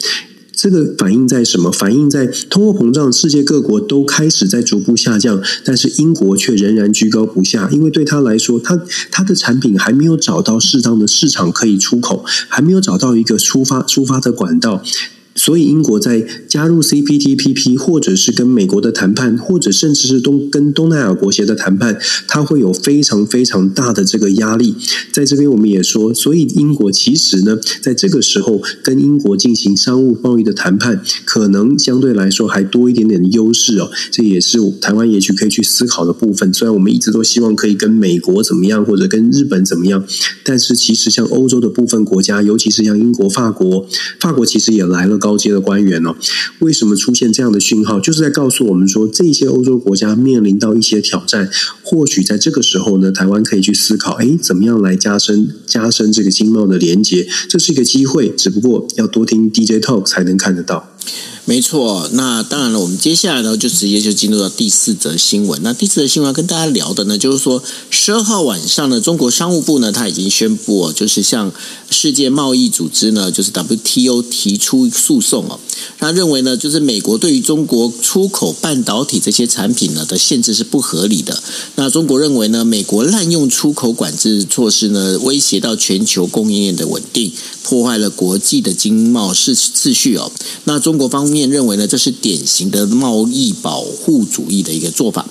[0.52, 1.72] 这个反映在什么？
[1.72, 14.82] 反映在通货膨胀，世界各国都开始在逐步下降，但是英国却仍然居高不下，因为对他来说，他他的产品还没有找到适当的市场可以出口，还没有找到一个出发出发的管道。
[15.34, 24.74] 所以，英国在加入 CPTPP，或者是跟美国的谈判，或者甚至是东跟东南亚国协的谈判，它会有非常非常大的这个压力。
[25.10, 33.90] 在这边，我们也说，所以英国其实呢，在这个时候跟英国进行商务贸易的谈判，可能相对来说还多一点点的优势哦。
[34.10, 36.52] 这也是台湾也许可以去思考的部分。
[36.52, 40.04] 虽然我们一直都希望可以跟美国怎么样，或者跟日本怎么样，
[40.44, 43.86] 但是其实像欧洲的部分国家，尤其是像英国、法国，
[44.20, 45.21] 法国其实也来了。
[45.22, 46.16] 高阶的官员哦，
[46.58, 48.00] 为什么出现这样的讯号？
[48.00, 51.48] 就是在告诉我们说，这些欧洲国家面临到一些挑战。
[51.84, 57.28] 或许在这个时候呢，台湾可以去思考，哎，怎么样来加深加深这个经贸的连接？
[57.48, 60.91] 这是一个机会，只不过要多听 DJ Talk 才能看得到。
[61.44, 65.60] 没错，那当然了，我们接下来呢就直接就进入到第四则新闻。
[65.64, 67.60] 那第四则新闻要跟大家聊的呢，就是说
[67.90, 71.52] 十二号晚上呢，中国商务部呢，他已经宣布哦，就是向
[71.90, 75.58] 世界贸易组织呢，就是 WTO 提出诉讼哦。
[75.98, 81.42] 他认为呢，就是美国对于中国出口半导体这些产品呢的限制是不合理的。
[81.74, 87.32] 那中国认为呢，美国滥用出口管制措施呢，威胁到全球供应链的稳定。
[87.64, 90.30] 破坏了国际的经贸秩秩序哦。
[90.64, 95.26] 那中中国方面认为呢，这是典型的贸易保护主义的一个做法。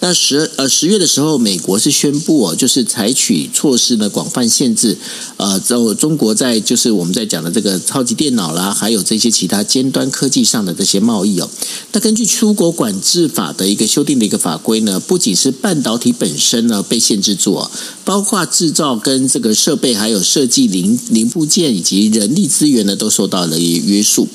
[0.00, 4.98] 那十呃十月的时候，美国是宣布哦，就是采取措施呢，广泛限制
[5.38, 11.48] 呃，中中国在就是我们在讲的这个超级电脑啦，还有这些其他尖端科技上的这些贸易哦。
[11.92, 17.70] 那根据出口管制法的一个修订的一个法规呢，不仅是半导体本身呢被限制住哦，
[18.04, 24.28] 包括制造跟这个设备，还有设计零零部件以及人力资源呢，都受到了约束。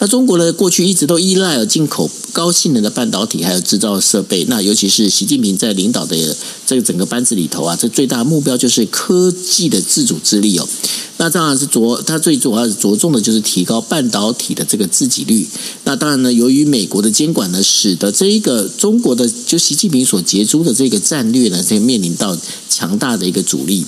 [0.00, 4.44] 那中国呢，过去一直都依赖进口高性能的半导体，还有制造设备。
[4.44, 6.16] 那尤其是习近平在领导的
[6.64, 10.68] 这个整个班子里头啊，这最大目标就是科技的自主自立哦。
[11.16, 15.44] 那当然是着，它最主要是着重的就是提高半导体的这个自给率。
[15.82, 22.38] 那当然呢，由于美国的监管呢，使得这一个中国的就习近平所杰出的这个战略呢，这面临到
[22.70, 23.84] 强大的一个阻力。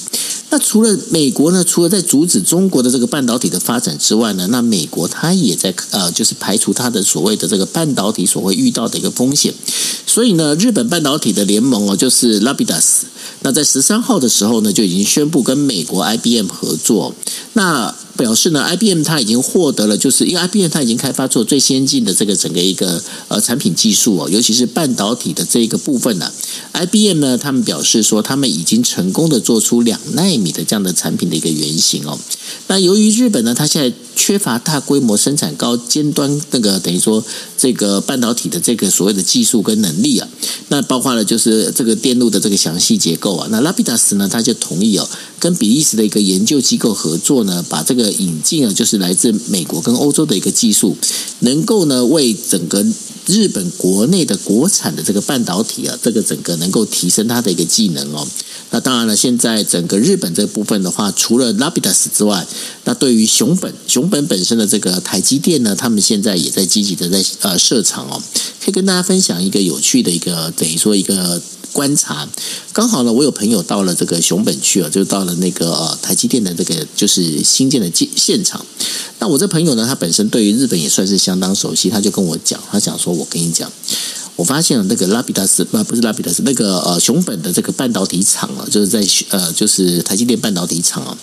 [0.51, 9.55] 那除了美国呢，除了在阻止中国的这个半导体的发展之外呢，那美国它也在呃，就是排除它的所谓的这个半导体所会遇到的一个风险。
[10.07, 13.03] 所以呢，日本半导体的联盟哦，就是 Rapidus，
[13.43, 17.15] 那在十三号的时候呢，就已经宣布跟美国 IBM 合作。
[17.53, 26.31] 那表示呢，IBM 它已经获得了，就是因为 IBM 它已经开发出最先进的这个整个一个呃产品技术哦，尤其是半导体的这个部分呢。
[26.73, 32.19] IBM 呢，他们表示说，他们已经成功的做出两纳米的这样的产品的一个原型哦。
[32.67, 37.25] 那由于日本呢，它现在缺乏大规模生产高尖端那个等于说
[37.57, 40.29] 这个半导体的这个所谓的技术跟能力啊，
[40.69, 45.09] 那包括了就是这个电路的这个详细结构啊，那 Rapidus 呢，他就同意哦，
[45.41, 50.97] 跟比利时的一个研究机构合作呢，把这个引进啊，就是来自美国跟欧洲的一个技术，
[51.41, 52.85] 能够呢为整个
[53.27, 58.29] 日本国内的国产的这个半导体啊，这个整个能够提升它的一个技能哦。
[58.73, 62.47] 那当然了，现在整个日本这部分的话，除了 Labidas 之外，
[62.85, 68.23] 那对于熊本熊本本身的这个台积电呢，他们现在也在积极的在呃设厂哦。
[68.63, 71.41] 可以跟大家分享一个有趣的一个等于说一个。
[71.73, 72.29] 观察，
[72.73, 78.65] 刚好呢，我有朋友到了这个熊本去啊，就到了那个呃台积电的这个就是新建的建现场。
[79.19, 83.71] 那我这朋友呢，他本身对于日本也算是相当熟悉，他就跟我讲，他讲说，我跟你讲，
[84.37, 91.17] 我发现了那个拉比达斯，不不是拉比达斯，那个呃熊本的这个半导体厂啊，就是在呃就是台积电半导体厂啊。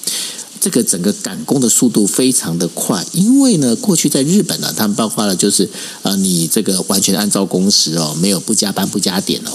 [0.68, 5.70] 这个整个赶工的速度非常的快，因为呢，过去在日本呢，他们包括了就是
[6.02, 9.52] 呃，你这个完全按照工时哦，没有不加班不加点哦。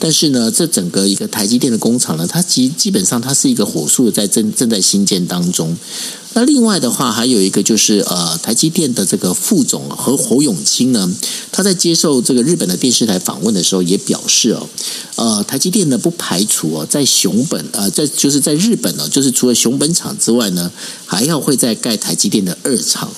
[0.00, 5.76] 但是呢，这整个一个台积电的工厂呢，它基基本上它是一个火速在正正在新建当中。
[6.34, 11.10] 那另外的话，还有一个就是呃，台积电的这个副总和侯永清呢，
[11.50, 14.68] 他在接受这个日本的电视台访问的时候也表示哦，
[15.14, 20.72] 呃，台积电呢不排除哦，在熊本呃，在就是在日本哦，就是除了熊本厂之外，呢
[21.06, 23.08] 还要会再盖台积电的二厂。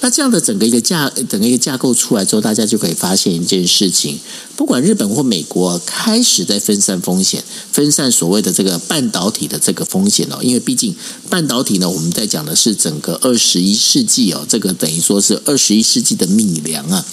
[0.00, 4.16] 那这样的整个一个架，整个一个架构出来之后，大家就可以发现一件事情：
[4.56, 10.38] 不管日本或美国开始在分散风险，分散所谓的这个半导体的这个风险哦。
[10.40, 10.94] 因为毕竟
[11.28, 17.04] 半导体呢，我们在讲的是整个二十一世纪哦，这个等于说是二十一世纪的米粮啊。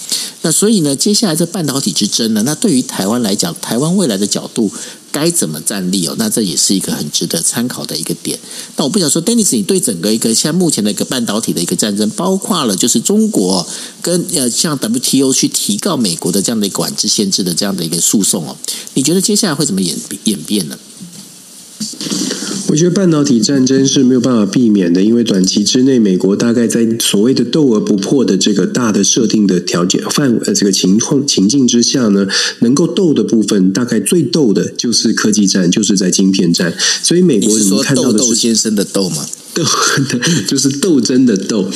[0.42, 4.70] 那所以呢，接下来这半导体之争呢，那对于台湾来讲，台湾未来的角度。
[5.16, 6.14] 该怎么站立哦？
[6.18, 8.38] 那这也是一个很值得参考的一个点。
[8.76, 13.66] 那我不想说，Dennis，你对整个一个现在目前的一个半导体的一个战争，包括了就是中国
[14.02, 18.54] 跟呃像 WTO 去提告美国的这样的管制限制的这样的一个诉讼哦，
[18.92, 20.78] 你觉得接下来会怎么演演变呢？
[22.68, 32.26] 我觉得半导体战争是没有办法避免的，因为短期之内，美国大概在所谓的斗而不破的这个大的设定的条件范围这个情况情境之下呢，
[32.60, 36.74] 能够斗的部分，大概最斗的就是科技战，就是在晶片战。
[37.02, 39.24] 所以美国你看到的是先生的斗吗？
[39.56, 39.64] 斗
[40.46, 41.66] 就是斗争的斗，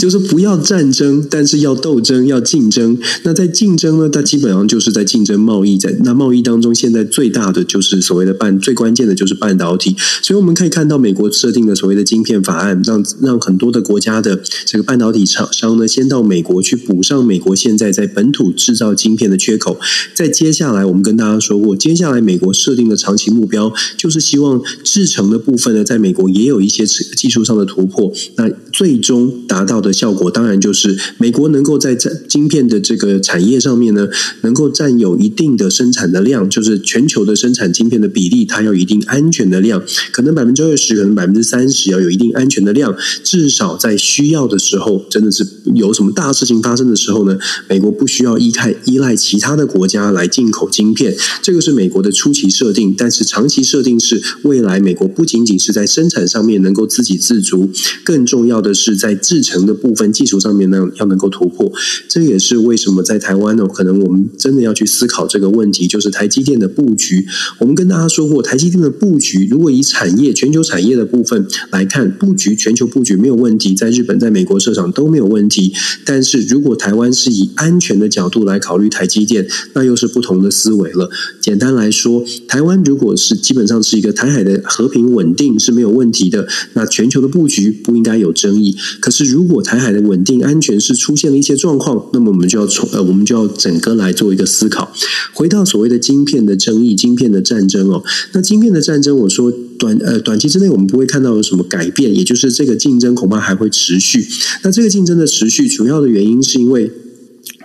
[0.00, 2.98] 就是不要战争，但是要斗争，要竞争。
[3.22, 9.94] 那在竞争呢，它基本上就是在竞争贸易，在那贸易当中，现在最大的就是所谓的半，最关键的就是半导体。
[10.20, 19.78] 所以我们可以看到，美国设定的所谓的晶片法案，让让很多的国家的这个半导体厂商呢，先到美国去补上美国现在在本土制造晶片的缺口。
[20.12, 34.08] 在接下来，我们跟大家说过，接下来美国设定的长期目标，就是希望制成的部分呢，在美国也有一些技技术上的突破，那最终达到的效果，当然就是美国能够在在晶片的这个产业上面呢，
[34.40, 57.70] 能够占有一定的生产的量，就是全球的生产晶片的比例，它要一定安全的量，可能百分之二十，可能百分之三十，要有一定安全的量，至少在需要的时候，真的是有什么大事情发生的时候呢，美国不需要依赖依赖其他的国家来进口晶片，这个是美国的初期设定，但是长期设定是未来美国不仅仅是在生产上面能够自给自足。
[58.04, 61.72] 更重要的是，在制程的部分、技术上面呢，要能够突破。
[62.06, 67.26] 这也是为什么在台湾呢，可能我们真的要去思考这个问题，就是台积电的布局。
[67.60, 75.72] 我们跟大家说过，台积电的布局，如果以产业全球产业的部分来看，布局全球布局没有问题，在日本、在美国设厂都没有问题。
[76.04, 81.10] 但是如果台湾是以安全的角度来考虑台积电，那又是不同的思维了。
[81.40, 88.74] 简单来说，台湾如果是基本上是一个台海的和平稳定是没有问题的，那全球的布局不应该有争议。
[88.98, 94.92] 可是如果台海的稳定安全是出现了一些状况，那么我们就要从呃，我们就要整个来做一个思考。
[95.32, 104.26] 回到所谓的晶片的争议、晶片的战争哦，那晶片的战争，我说短呃短期之内我们不会看到有什么改变，也就是这个竞争恐怕还会持续。
[104.64, 106.90] 那这个竞争的持续，主要的原因是因为。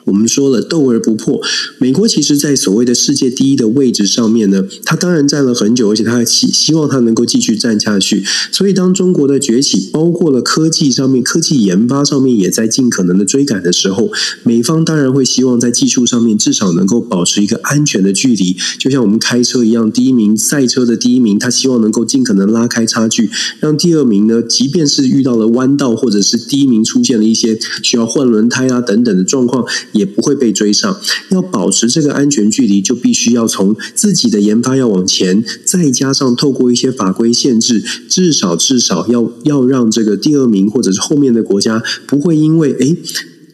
[0.06, 1.42] 我们说了斗而不破，
[1.78, 8.24] 美国其实，在所谓的世界第一的位置上面呢，它当然站了很久，而且它希希望它能够继续站下去。
[8.52, 14.12] 所以，当中国的崛起，包括了科技上面、科技研发上面，也在尽可能的追赶的时候，
[14.44, 23.30] 美方当然会希望在技术上面至少能够保持一个安全的距离，就像我们开车一样，第一名赛车的第一名，他希望能够尽可能拉开差距，
[23.60, 29.66] 让第二名呢，即便是遇到了弯道，或者是第一名出现了一些需要换轮胎啊等等的状况。
[29.94, 42.98] 也不会被追上，要保持这个安全距离，就必须要从自己的研发要往前，再加上透过一些法规限制，至少至少要要让这个第二名或者是后面的国家不会因为诶。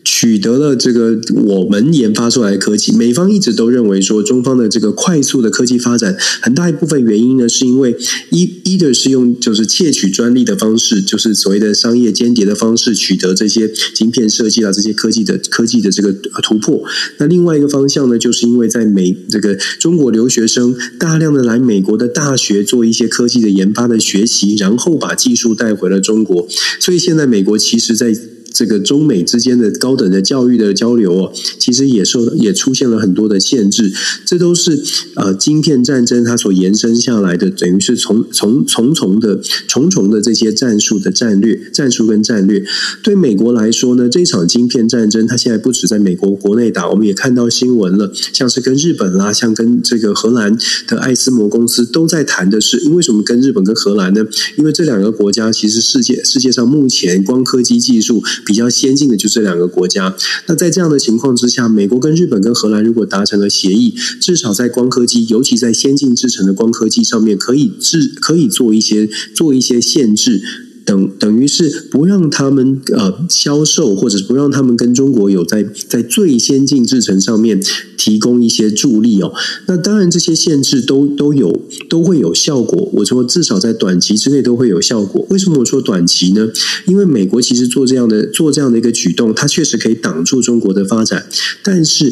[0.04, 7.96] 取得了这个我们研发出来的科技，美方一直都认为说，中方的这个快速的科技发展，很大一部分原因呢，是因为
[8.30, 16.84] 一一的是用就是窃取专利的方式，就是所谓的商业间谍的方式取得这些晶片设计啊，这些科技的科技的这个突破。
[17.18, 26.48] 那另外一个方向呢，就是因为在美这个中国留学生大量的来美国的大学做一些科技的研发的学习，然后把技术带回了中国，
[26.80, 28.16] 所以现在美国其实在。
[28.54, 33.92] 这个中美之间的高等的教育的交流哦，其实也受也出现了很多的限制，
[34.26, 34.82] 这都是
[35.16, 42.64] 呃晶片战争它所延伸下来的，等于是从从重重的重重的这些战术的战略战术跟战略。
[43.04, 54.26] 对美国来说呢，这场晶片战争它现在不止在美国国内打，我们也看到新闻了，像是跟日本啦，像跟这个荷兰的艾斯摩公司都在谈的是，为什么跟日本跟荷兰呢？
[54.58, 58.24] 因为这两个国家其实世界世界上目前光科技技术。
[58.46, 60.16] 比较先进的就这两个国家。
[60.48, 70.42] 那在这样的情况之下，美国跟日本跟荷兰如果达成了协议，至少在光刻机，尤其在先进制成的光刻机上面，可以制可以做一些做一些限制。
[70.90, 77.62] 等等于是不让他们呃销售，或者是不让他们跟中国有在在最先进制程上面
[77.96, 79.32] 提供一些助力哦。
[79.68, 82.90] 那当然这些限制都都有都会有效果。
[82.94, 85.24] 我说至少在短期之内都会有效果。
[85.30, 86.50] 为什么我说短期呢？
[86.88, 91.28] 因为美国其实做这样的做这样的一个举动，它确实可以挡住中国的发展，
[91.62, 92.12] 但是。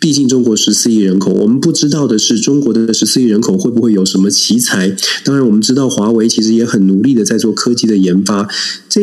[0.00, 4.94] 毕竟中国十四亿人口，我们不知道的是中国的十四亿人口会不会有什么奇才。
[5.24, 8.48] 当然，我们知道华为其实也很努力的在做科技的研发。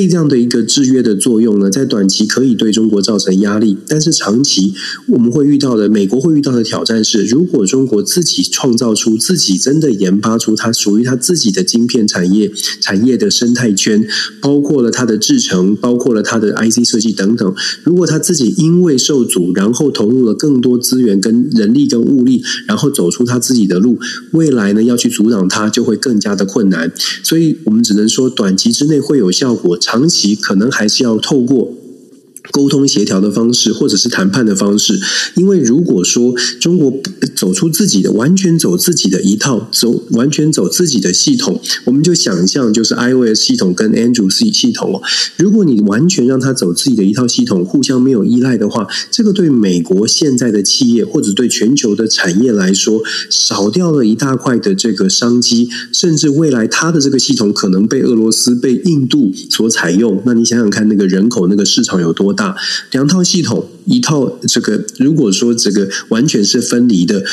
[0.08, 4.74] 这样的一个制约的作用呢，在短期可以对中国造成压力，但是长期
[5.08, 14.06] 我们会遇到的，美国会遇到的挑战是，如果中国自己创造出自己真的研发出它属于它自己的晶片产业产业的生态圈，
[14.42, 20.80] 包括了它的制程，包括了它的 IC 设计等等，如果它自己因为受阻，然后投入了更多。
[20.80, 24.00] 资源跟人力跟物力，然后走出他自己的路，
[24.32, 31.72] 未来呢，要去阻挡它就会更加的困难，所以我们只能说短期之内会有效果，长期可能还是要透过。
[32.52, 35.00] 沟通协调的方式，或者是谈判的方式，
[35.36, 36.94] 因为如果说中国
[37.36, 45.02] 走出自己的，完全走自己的一套，走完全走自己的系统，我们就想象就是 iOS 系统跟 Android 系统哦。
[45.38, 60.22] 如果你完全让它走自己的一套系统，互相没有依赖的话，这个对美国现在的企业或者对全球的产业来说，少掉了一大块的这个商机，甚至未来它的这个系统可能被俄罗斯、被印度所采用。
[60.26, 62.56] 那你想想看，那个人口那个市场有多大大？
[62.92, 67.26] 两套系统，一套这个，如果说这个完全是分离的。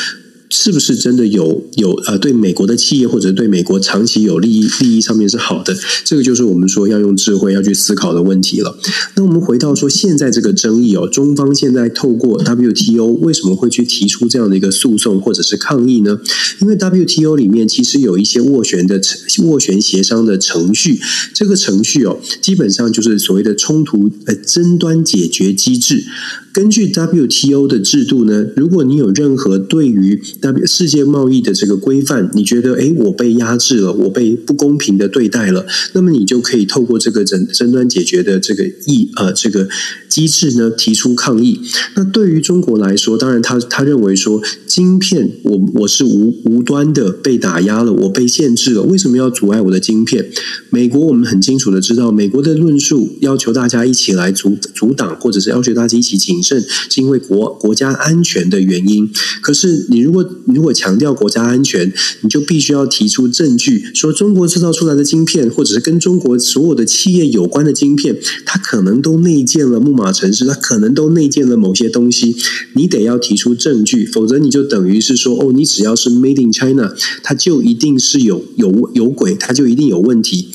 [0.48, 5.76] 是不是真的有有呃，对美国的企业或者对美国长期有利益利益上面是好的？
[6.04, 8.78] 这个就是我们说要用智慧要去思考的问题了。
[9.16, 16.18] 那我们回到说现在这个争议哦，中方现在透过 WTO 为什么会去提出这样的一个诉讼或者是抗议呢？
[16.60, 21.00] 因为 WTO 里面其实有一些斡旋的斡旋协商的程序，
[21.34, 26.04] 这个程序哦，基本上就是所谓的冲突呃争端解决机制。
[26.52, 39.68] 根据 WTO 的制度呢，如果你有任何对于 W 世界贸易的这个规范，你觉得诶，我被压制了，我被不公平的对待了，那么你就可以透过这个争争端解决的这个议呃这个
[40.08, 41.60] 机制呢，提出抗议。
[41.94, 50.30] 那对于中国来说，当然他他认为说，晶片我我是无无端的被打压了，我被限制了，为什么要阻碍我的晶片？
[50.70, 56.60] 美国我们很清楚的知道，美国的论述要求大家一起来阻阻挡，或者是要求大家一起谨慎，
[56.90, 59.10] 是因为国国家安全的原因。
[59.40, 72.34] 可是你如果如果强调国家安全，你就必须要提出证据，说中国制造出来的晶片，或者是跟中国所有的企业有关的晶片，它可能都内建了木马程式，它可能都内建了某些东西，
[72.74, 80.48] 你得要提出证据，否则你就等于是说，哦，你只要是 Made in China，它就一定是有有有鬼，它就一定有问题。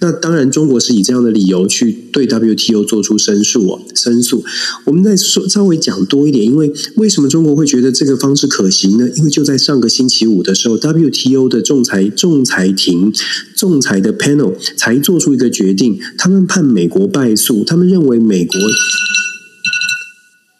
[0.00, 4.44] 那当然，中国是以这样的理由去对 WTO 做出申诉哦，申诉。
[4.84, 9.08] 我们再说稍微讲多一点，因为为什么中国会觉得这个方式可行呢？
[9.16, 13.12] 因为就在上个星期五的时候，WTO 的仲裁仲裁庭
[13.54, 18.58] 仲裁的 panel 才做出一个决定，他们判美国败诉，他们认为美国。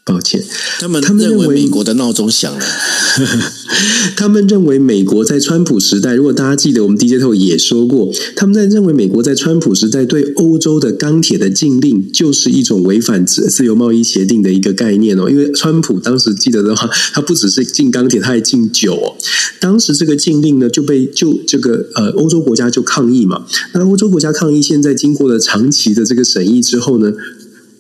[0.05, 0.44] 抱歉，
[0.78, 2.61] 他们他们认为美国的闹钟响了。
[4.16, 15.30] 他们认为美国在川普时代，如果大家记得，我们 DJ 头也说过，他们在认为美国在川普时代对欧洲的钢铁的禁令，就是一种违反自自由贸易协定的一个概念哦。
[15.30, 19.16] 因为川普当时记得的话，他不只是禁钢铁，他还禁酒哦。
[19.59, 23.46] 当时这个禁令呢，就被就这个呃欧洲国家就抗议嘛。
[23.72, 27.11] 那欧洲国家抗议，现在经过了长期的这个审议之后呢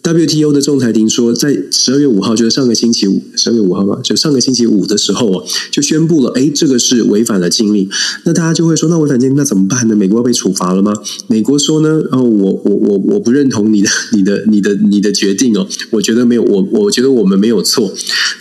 [0.04, 7.88] ，WTO 的仲裁庭说，在十二月五号，就是上个星期五，十二月五号嘛，就上个星期五的时候啊，就宣布了，哎，这个是违反了禁令。
[8.24, 9.96] 那大家就会说，那违反禁令，那怎么办呢？
[9.96, 10.92] 美国要被处罚了吗？
[11.26, 17.90] 美国说呢，哦，我我我我不认同你的 你的你的你的决定哦，我觉得没有，我我觉得我们没有错。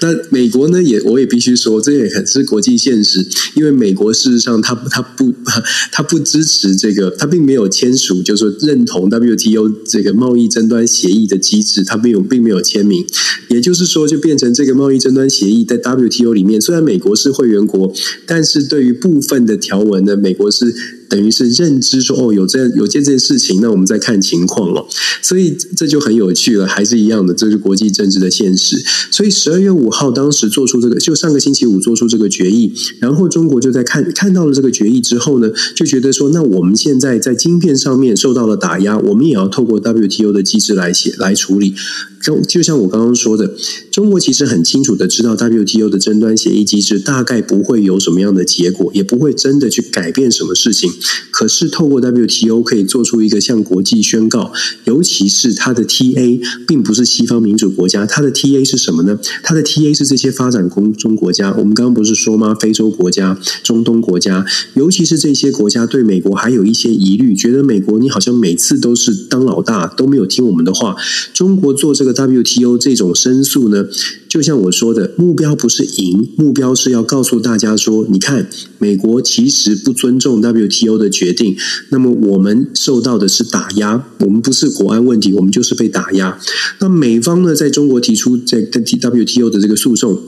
[0.02, 5.34] 那美国呢，也我也必须说，这也很是国际现实，因为美国事实上他他不
[5.94, 11.40] 他不支持这个，他并没有签署，就是说认同 WTO 这个贸易争端协议的。
[11.54, 13.06] 机制，他没有，并没有签名，
[13.50, 17.94] 也就是说，就变成这个贸易争端协议在 WTO 里面，虽然美国是会员国，
[18.26, 20.74] 但是对于部分的条文呢，美国是。
[21.14, 24.84] 等于是认知说哦，有这样有这件事情，那我们再看情况了。
[25.22, 28.84] 所以这就很有趣了，还是一样的，这是国际政治的现实。
[29.12, 41.76] 所以十二月五号当时做出这个，就上个星期五做出这个决议，然后中国就在看看到了这个决议之后呢，就觉得说，那我们现在在晶片上面受到了打压，我们也要透过 WTO 的机制来写来处理。
[42.24, 43.54] 就就像我刚刚说的，
[43.92, 50.90] 中国其实很清楚的知道 WTO 的争端协议机制大概不会有什么样的结果，也不会真的去改变什么事情。
[51.30, 54.54] 可是透过 WTO 可以做出一个向国际宣告，
[54.86, 59.20] 尤其是它的 TA 并不是西方民主国家，它的 TA 是什么呢？
[59.44, 61.54] 它的 TA 是这些发展中中国家。
[61.58, 62.56] 我们刚刚不是说吗？
[62.58, 64.46] 非洲国家、中东国家，
[64.76, 70.96] 尤其是这些国家对美国还有一些疑虑，觉得美国你好像每次都是当老大，都没有听我们的话。
[71.34, 72.14] 中国做这个。
[72.14, 73.86] WTO 这种申诉呢，
[74.34, 81.56] 就像我说的，目标不是赢，目标是要告诉大家说，你看，美国其实不尊重 WTO 的决定，
[81.90, 86.40] 那么我们受到的是打压，我们不是国安问题，我们就是被打压。
[86.80, 90.20] 那美方呢，在中国提出在 WTO 的这个诉讼。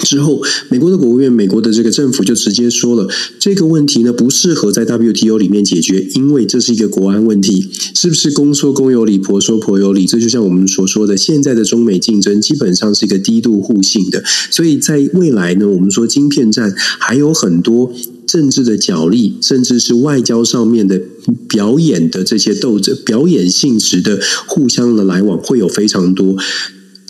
[0.00, 7.68] 之后，美国的国务院、美国的这个政府就直接说了，这个问题呢不适合在 WTO 里面解决，因为这是一个国安问题。
[7.94, 10.06] 是不是公说公有理，婆说婆有理？
[10.06, 17.92] 这就像我们所说的，现在的中美竞争基本上是一个低度互信的，所以在未来呢，我们说晶片战还有很多
[18.26, 21.00] 政治的角力，甚至是外交上面的
[21.46, 26.36] 表演的这些斗争、表演性质的互相的来往会有非常多。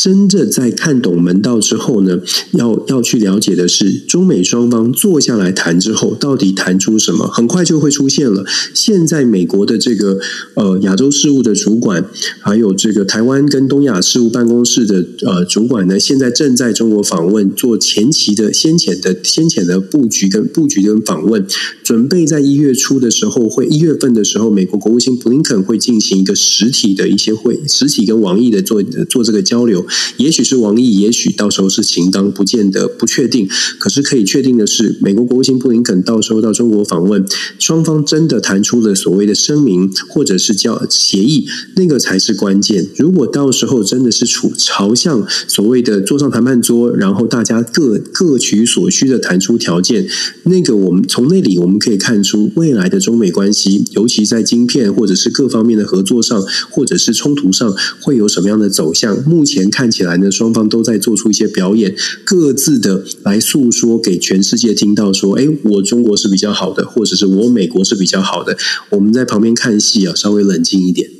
[0.01, 2.21] 真正在看懂门道之后呢，
[2.53, 7.29] 要要去了解的是，中美双方坐下来谈之后，到底谈出什么？
[7.29, 8.43] 很快就会出现了。
[8.73, 10.19] 现在美国的这个
[10.55, 12.07] 呃亚洲事务的主管，
[12.41, 21.47] 还有这个台湾跟东亚事务办公室的呃主管呢，现在正在中国访问，做前期的先前的先前的布局跟布局跟访问，
[21.85, 29.85] 准备在一月初的时候会一月份的时候，美国国务卿布林肯会进行一个实体的一些会，实体跟王毅的做做这个交流。
[30.17, 33.49] 也许是王毅，也许到时候是秦刚，不见得不确定。
[33.79, 37.25] 可是可以确定的是，美国国务卿布林肯到时候到中国访问，
[37.59, 42.87] 双方真的谈出了所谓的声明，或者是叫协议，那个才是关键。
[42.97, 50.07] 如果到时候真的是处朝向所谓的坐上谈判桌，然后大家各各取所需的谈出条件，
[50.45, 59.23] 那个我们从那里我们可以看出未来的中美关系，尤其在晶片或者是各方面的合作上，或者是冲突上，会有什么样的走向。
[59.25, 59.80] 目前看。
[59.81, 68.59] 看起来呢，双方都在做出一些表演，各自的来诉说给全世界听到说，哎，我中国是比较好的，或者是我美国是比较好的。
[68.91, 71.20] 我们在旁边看戏啊，稍微冷静一点。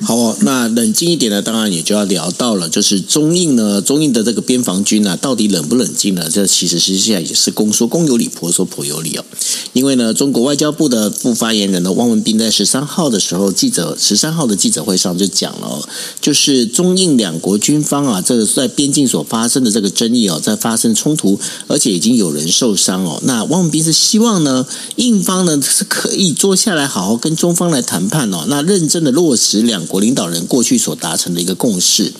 [0.00, 6.30] 好哦，那冷静一点呢，当然也就要聊到了，就是中印呢，中印的这个边防军呢，到底冷不冷静呢？
[6.30, 9.24] 这其实实际上也是公说公有理，婆说婆有理哦。
[9.72, 15.88] 因为呢，中国外交部的副发言人呢，汪文斌在十三号的时候记者十三号的记者会上就讲了哦，
[16.20, 23.20] 就是中印两国军方啊，这个在边境所发生的这个争议哦，在发生冲突，而且已经有人受伤哦。
[23.24, 29.87] 那汪文斌是希望呢，印方呢是可以坐下来好好跟中方来谈判哦，那认真的落实两。
[29.88, 32.12] 国领导人过去所达成的一个共识。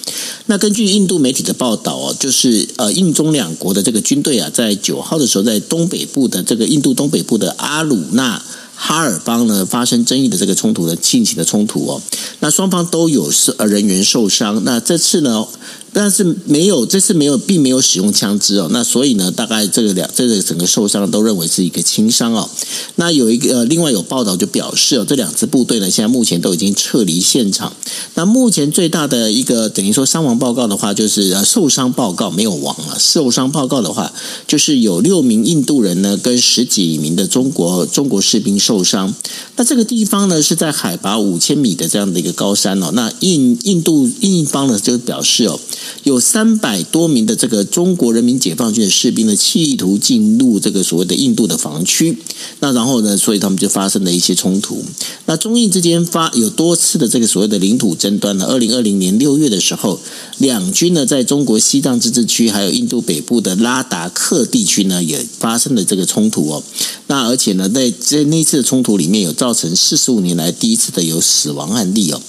[0.46, 8.42] 那根据印度媒体的报道哦，就是呃，印中两国的这个军队啊，在九号的时候，在东北部的这个印度东北部的阿鲁纳
[8.74, 12.02] 哈尔邦呢，发生争议的这个冲突的进行的冲突哦。
[12.40, 14.64] 那双方都有是呃人员受伤。
[14.64, 15.46] 那这次呢？
[15.92, 18.68] 但是没有，这次没有，并没有使用枪支哦。
[18.70, 22.48] 那所以呢，大概这个两，这个整个受伤都认为是一个轻伤哦。
[22.96, 27.72] 那有一个，呃，另外有报道就表示哦，这两支部队呢，现在目前都已经撤离现场。
[28.14, 32.98] 那目前最大的一个等于说伤亡报告的话，就是受伤报告没有亡了。
[32.98, 34.12] 受伤报告的话，
[34.46, 39.14] 就是有六名印度人呢，跟十几名的中国中国士兵受伤。
[39.56, 42.90] 那这个地方呢，是在海拔五千米的这样的一个高山哦。
[42.92, 45.58] 那印印度印方呢，就表示哦。
[46.04, 52.16] 有三百多名的这个中国人民解放军的士兵呢，企图进入这个所谓的印度的防区。
[52.60, 54.84] 那然后呢，所以他们就发生了一些冲突。
[55.26, 58.46] 那中印之间发有多次的这个所谓的领土争端呢。
[58.46, 60.00] 二零二零年六月的时候，
[60.38, 66.62] 两军呢在中国西藏自治区还有印度北部的拉达克地区呢，也发生了这个冲突哦。
[67.08, 72.20] 那而且呢，在在那次的冲突里面有造成四十五年来第一次的有死亡案例哦。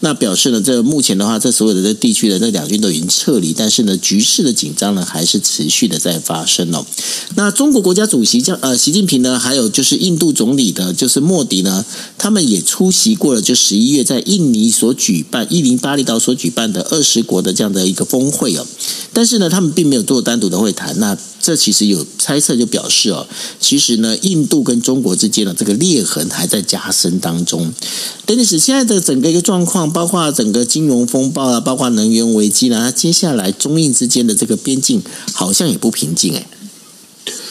[0.00, 6.84] 那表示呢，这目前的话，这所有的这地区的这两军都已经撤离，但是呢，局势的紧张呢还是持续的在发生哦。
[7.36, 11.84] 那中国国家主席将呃习近平呢，还有就是印度总理的，就是莫迪呢，
[12.16, 18.66] 他们也出席过了，就十一月在印尼所举办，印尼巴厘岛所举办的二十国的这样的一个峰会哦。
[19.12, 20.98] 但是呢，他们并没有做单独的会谈。
[20.98, 21.16] 那
[21.48, 23.26] 这其实有猜测就表示哦，
[23.58, 27.72] 其实呢，印度跟中国之间的这个裂痕还在加深当中。
[28.26, 35.00] 等于是现在的整个一个状况，包括整个金融风暴啊，包括能源危机呢，接下来中印之间的这个边境
[35.32, 36.46] 好像也不平静哎。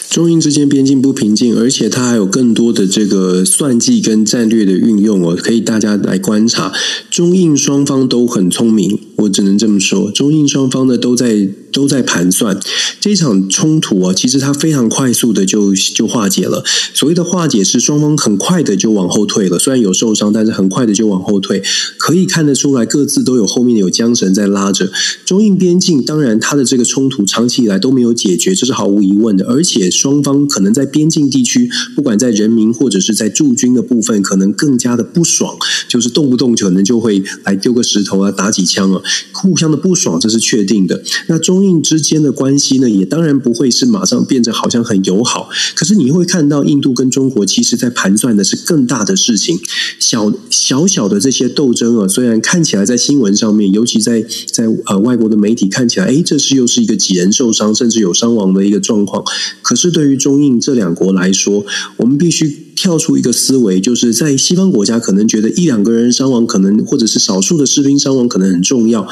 [0.08, 6.72] 中印之间边境不平静，而且它还有更多的这个算计跟战略的运用哦，可以大家来观察。
[7.10, 10.10] 中印双方都很聪明，我只能这么说。
[10.10, 12.58] 中印双方呢都在都在盘算
[13.00, 16.64] 这场冲突啊，其实它非常快速的就就化解了。
[16.94, 21.62] 所谓的化解是双方很快的就往后退了，虽然有受伤，但是很快的就往后退。
[21.96, 24.90] 可以看得出来，各自都有后面有缰绳在拉着。
[25.24, 29.88] 中印边境当然它的这个冲突长期以来都没有解决，这是毫无疑问的，而且。
[29.90, 35.56] 双方可能在边境地区，不管在人民或者是在驻军的部分，可能更加的不爽，
[35.88, 39.02] 就是动不动可能就会来丢个石头啊，打几枪啊，
[39.32, 41.02] 互相的不爽，这是确定的。
[41.26, 45.50] 那中印之间的关系呢，也当然不会是马上变得好像很友好。
[45.74, 49.58] 可是你会看到，印度跟中国其实在盘算的是更大的事情。
[49.98, 59.22] 小小小的这些斗争啊，虽然看起来在新闻上面，尤其在在呃外国的媒体看起来，诶，这是又是一个几人受伤，甚至有伤亡的一个状况。
[59.60, 59.88] 可是。
[59.98, 61.64] 对于中印这两国来说，
[61.96, 69.04] 我们必须跳出一个思维，就是在西方国家可能觉得一两个人伤亡，可能或者是少数的士兵伤亡可能很重要。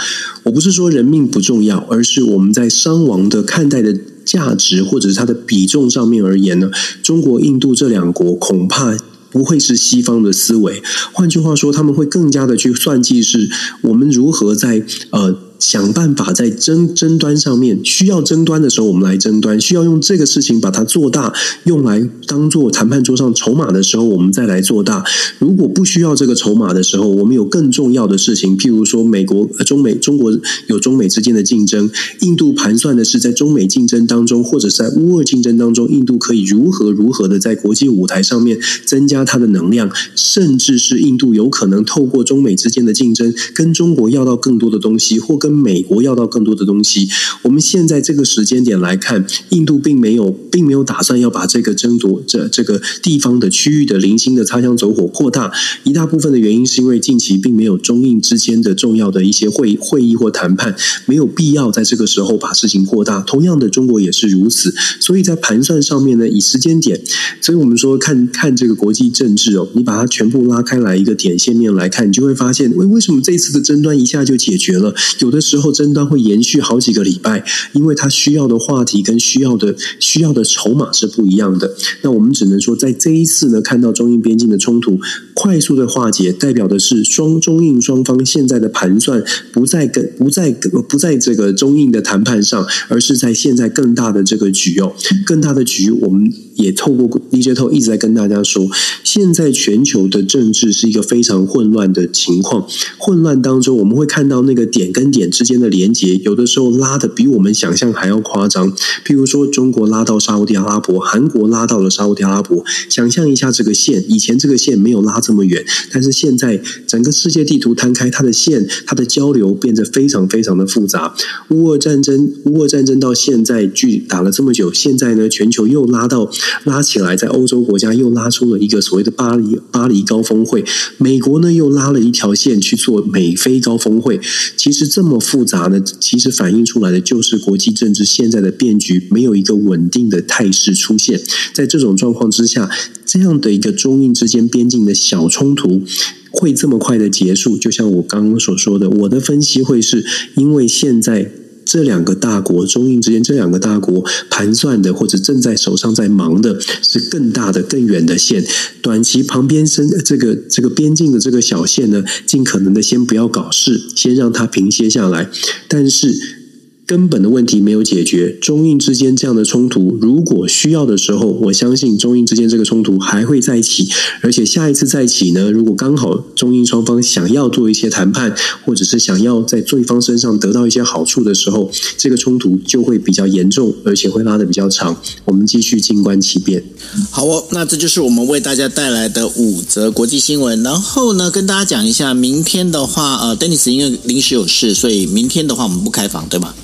[0.45, 3.93] 我不是说人命不重要，而是我们在伤亡的看待的
[4.25, 6.71] 价值或者是它的比重上面而言呢，
[7.03, 8.97] 中国、印度这两国恐怕
[9.33, 10.81] 不会是西方的思维。
[11.13, 13.51] 换句话说，他们会更加的去算计，是
[13.83, 15.37] 我们如何在呃。
[15.59, 21.33] 想办法在争争端上面，需要争端的时候，我们来争端；需要用这个事情把它做大，
[21.65, 25.05] 用来当做谈判桌上筹码的时候，我们再来做大。
[25.39, 30.39] 如果不需要这个筹码的时候，我们有更重要的事情，譬如说美国、中美、中国
[30.69, 31.91] 有中美之间的竞争，
[32.21, 47.09] 印度盘算的是在中美竞争当中，或者是在乌俄竞争当中，印度可以如何如何的在国际舞台上面增加它的能量，甚至是印度有可能透过中美之间的竞争，跟中国要到更多的东西，或跟美国要到更多的东西，
[47.43, 55.53] 我们现在这个时间点来看，印度并没有，并没有打算要把这个争夺这这个地方的区域的零星的擦枪走火扩大。
[55.85, 60.75] 一大部分的原因是因为近期并没有中印之间的重要的一些会会议或谈判，
[61.07, 63.21] 没有必要在这个时候把事情扩大。
[63.21, 64.75] 同样的，中国也是如此。
[64.99, 67.01] 所以在盘算上面呢，以时间点，
[67.41, 74.93] 所以我们说看看这个国际政治哦，你把它全部拉开来一个点线面来看，你就会发现，为为什么这次的争端一下就解决了？
[75.21, 75.36] 有的。
[75.37, 81.77] 的时候争端会延续好几个礼拜，因为他需要的话题跟需要的需要的筹码是不一样的。
[82.01, 84.99] 那我们只能说，在这一次呢，看到中印边境的冲突
[85.35, 89.23] 快速的化解，代表的是双中印双方现在的盘算
[89.53, 90.51] 不在跟不在
[90.89, 94.95] 不在这个中印的谈判上，而是在现在更大的这个局哦，
[95.27, 98.69] 更大的局，我们也透过 DJ t o 一直在跟大家说，
[99.05, 102.67] 现在全球的政治是一个非常混乱的情况，
[102.99, 108.73] 混乱当中我们会看到那个点跟点之间的连接，有的时候拉得比我们想象还要夸张。
[109.05, 112.65] 譬如说，中国拉到沙乌地阿拉伯，韩国拉到了沙乌地阿拉伯。
[112.89, 121.15] 想象一下这个线，以前这个线没有拉这么远，但是现在整个世界地图摊开，它的线，它的交流变得非常非常的复杂。
[121.51, 126.31] 乌俄战争，乌俄战争到现在距打了这么久，现在呢，全球又拉到
[126.65, 130.65] 拉起来，在欧洲国家又拉出了一个所谓的巴黎巴黎高峰会，
[130.99, 134.21] 美国呢又拉了一条线去做美菲高峰会。
[134.57, 141.21] 其实这么复杂呢，其实反映出来的就是国际政治现在的变局，没有一个稳定的态势出现。
[141.53, 142.71] 在这种状况之下，
[143.05, 145.83] 这样的一个中印之间边境的小冲突
[146.31, 147.57] 会这么快的结束？
[147.57, 150.05] 就像我刚刚所说的，我的分析会是
[150.37, 151.31] 因为现在。
[151.67, 158.43] 这两个大国，中印之间这两个大国盘算的，或者正在手上在忙的，是更大的、更远的线。
[158.81, 165.29] 短期旁边生这个这个边境的这个小线呢，尽可能的先不要搞事，先让它平歇下来。
[165.69, 166.46] 但是。
[166.87, 173.89] 根本的问题没有解决，中印之间这样的冲突，如果需要的时候，我相信中印之间这个冲突还会再起，
[174.23, 178.33] 而且下一次再起呢，如果刚好中印双方想要做一些谈判，
[178.65, 181.69] 或者是想要在对方身上得到一些好处的时候，
[181.99, 184.97] 这个冲突就会比较严重，而且会拉得比较长。
[185.25, 186.63] 我们继续静观其变。
[187.11, 190.63] 好哦，那这就是我们为大家带来的五则国际新闻。
[190.63, 196.55] 然后呢，跟大家讲一下，明天的话，呃，Dennis 因为临时有事，所以明天的话我们不开房，对吗？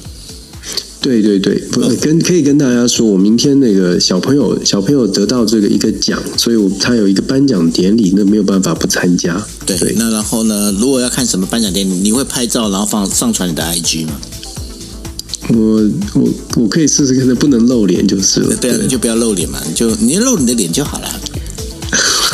[1.02, 9.44] 对对对，不跟可以跟大家说，我明天那个小朋友小朋友得到这个一个奖，所以我他有一个颁奖典礼，那没有办法不参加。
[9.66, 14.12] 对，对那然后呢，如果要看什么颁奖典礼，你会拍照然后放上传你的 IG 吗？
[15.48, 18.56] 我我我可以试试看，能不能露脸就是了。
[18.56, 21.08] 对啊，对你就不要露脸嘛，你就你露你的脸就好了。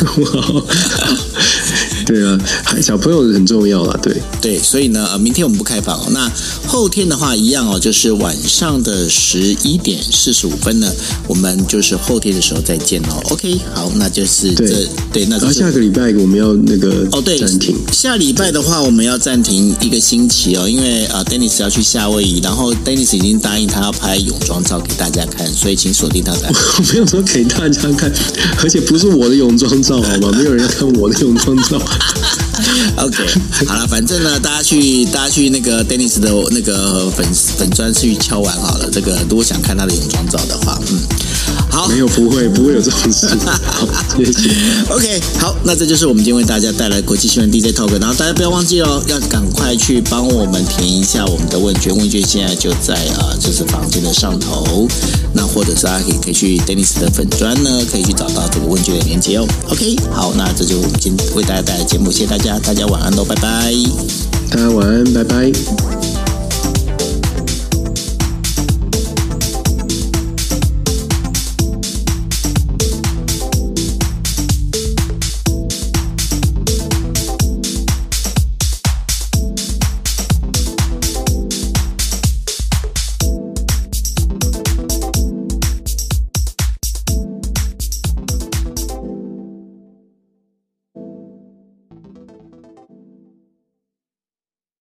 [0.05, 0.63] 哇，
[2.05, 2.37] 对啊，
[2.81, 6.07] 小朋友很重要啊，对对，所以呢，呃，明天我们不开房哦。
[6.11, 6.31] 那
[6.65, 10.91] 后天的话一样哦，就是晚上的十一点四十五分呢，
[11.27, 13.21] 我们就是后天的时候再见哦。
[13.29, 17.75] OK，好，那就是这对，对，那就是下个礼拜我们要那个哦，对，暂停。
[17.91, 26.49] 下礼拜的话，我们要暂停一个星期哦，因为啊，Dennis 要去夏威夷，然后 Dennis 已经答应他要拍泳装照给大家看，所以请锁定他的。
[26.79, 28.11] 我没有说给大家看，
[28.63, 29.88] 而且不是我的泳装照。
[29.89, 30.31] 照好吗？
[30.37, 31.79] 没有人要看我的泳装照。
[32.97, 33.23] OK，
[33.67, 37.25] 好了，反正呢，大家去大家去那个 Dennis 的那个粉
[37.57, 38.89] 粉砖去敲完好了。
[38.91, 40.99] 这个如果想看他的泳装照的话，嗯，
[41.69, 43.27] 好，没有不会不会有这种事。
[43.65, 43.87] 好，
[44.17, 44.49] 谢谢。
[44.89, 54.87] OK，好，那这就是我们今天为大家带来国际新闻 DJ Talk，然后大家不要忘记哦，要赶快去帮我们填一下我们的问卷，问卷现在就在啊，就是房间的上头。
[55.31, 59.47] 那或者是大家可以可以去 Dennis 的粉砖呢，可以去找到这个问卷的链接哦。
[59.69, 63.73] OK，好，那这就是我们今天为大家带来的节目，谢谢大大家晚安喽，拜拜。
[64.49, 66.18] 大家晚安，拜拜。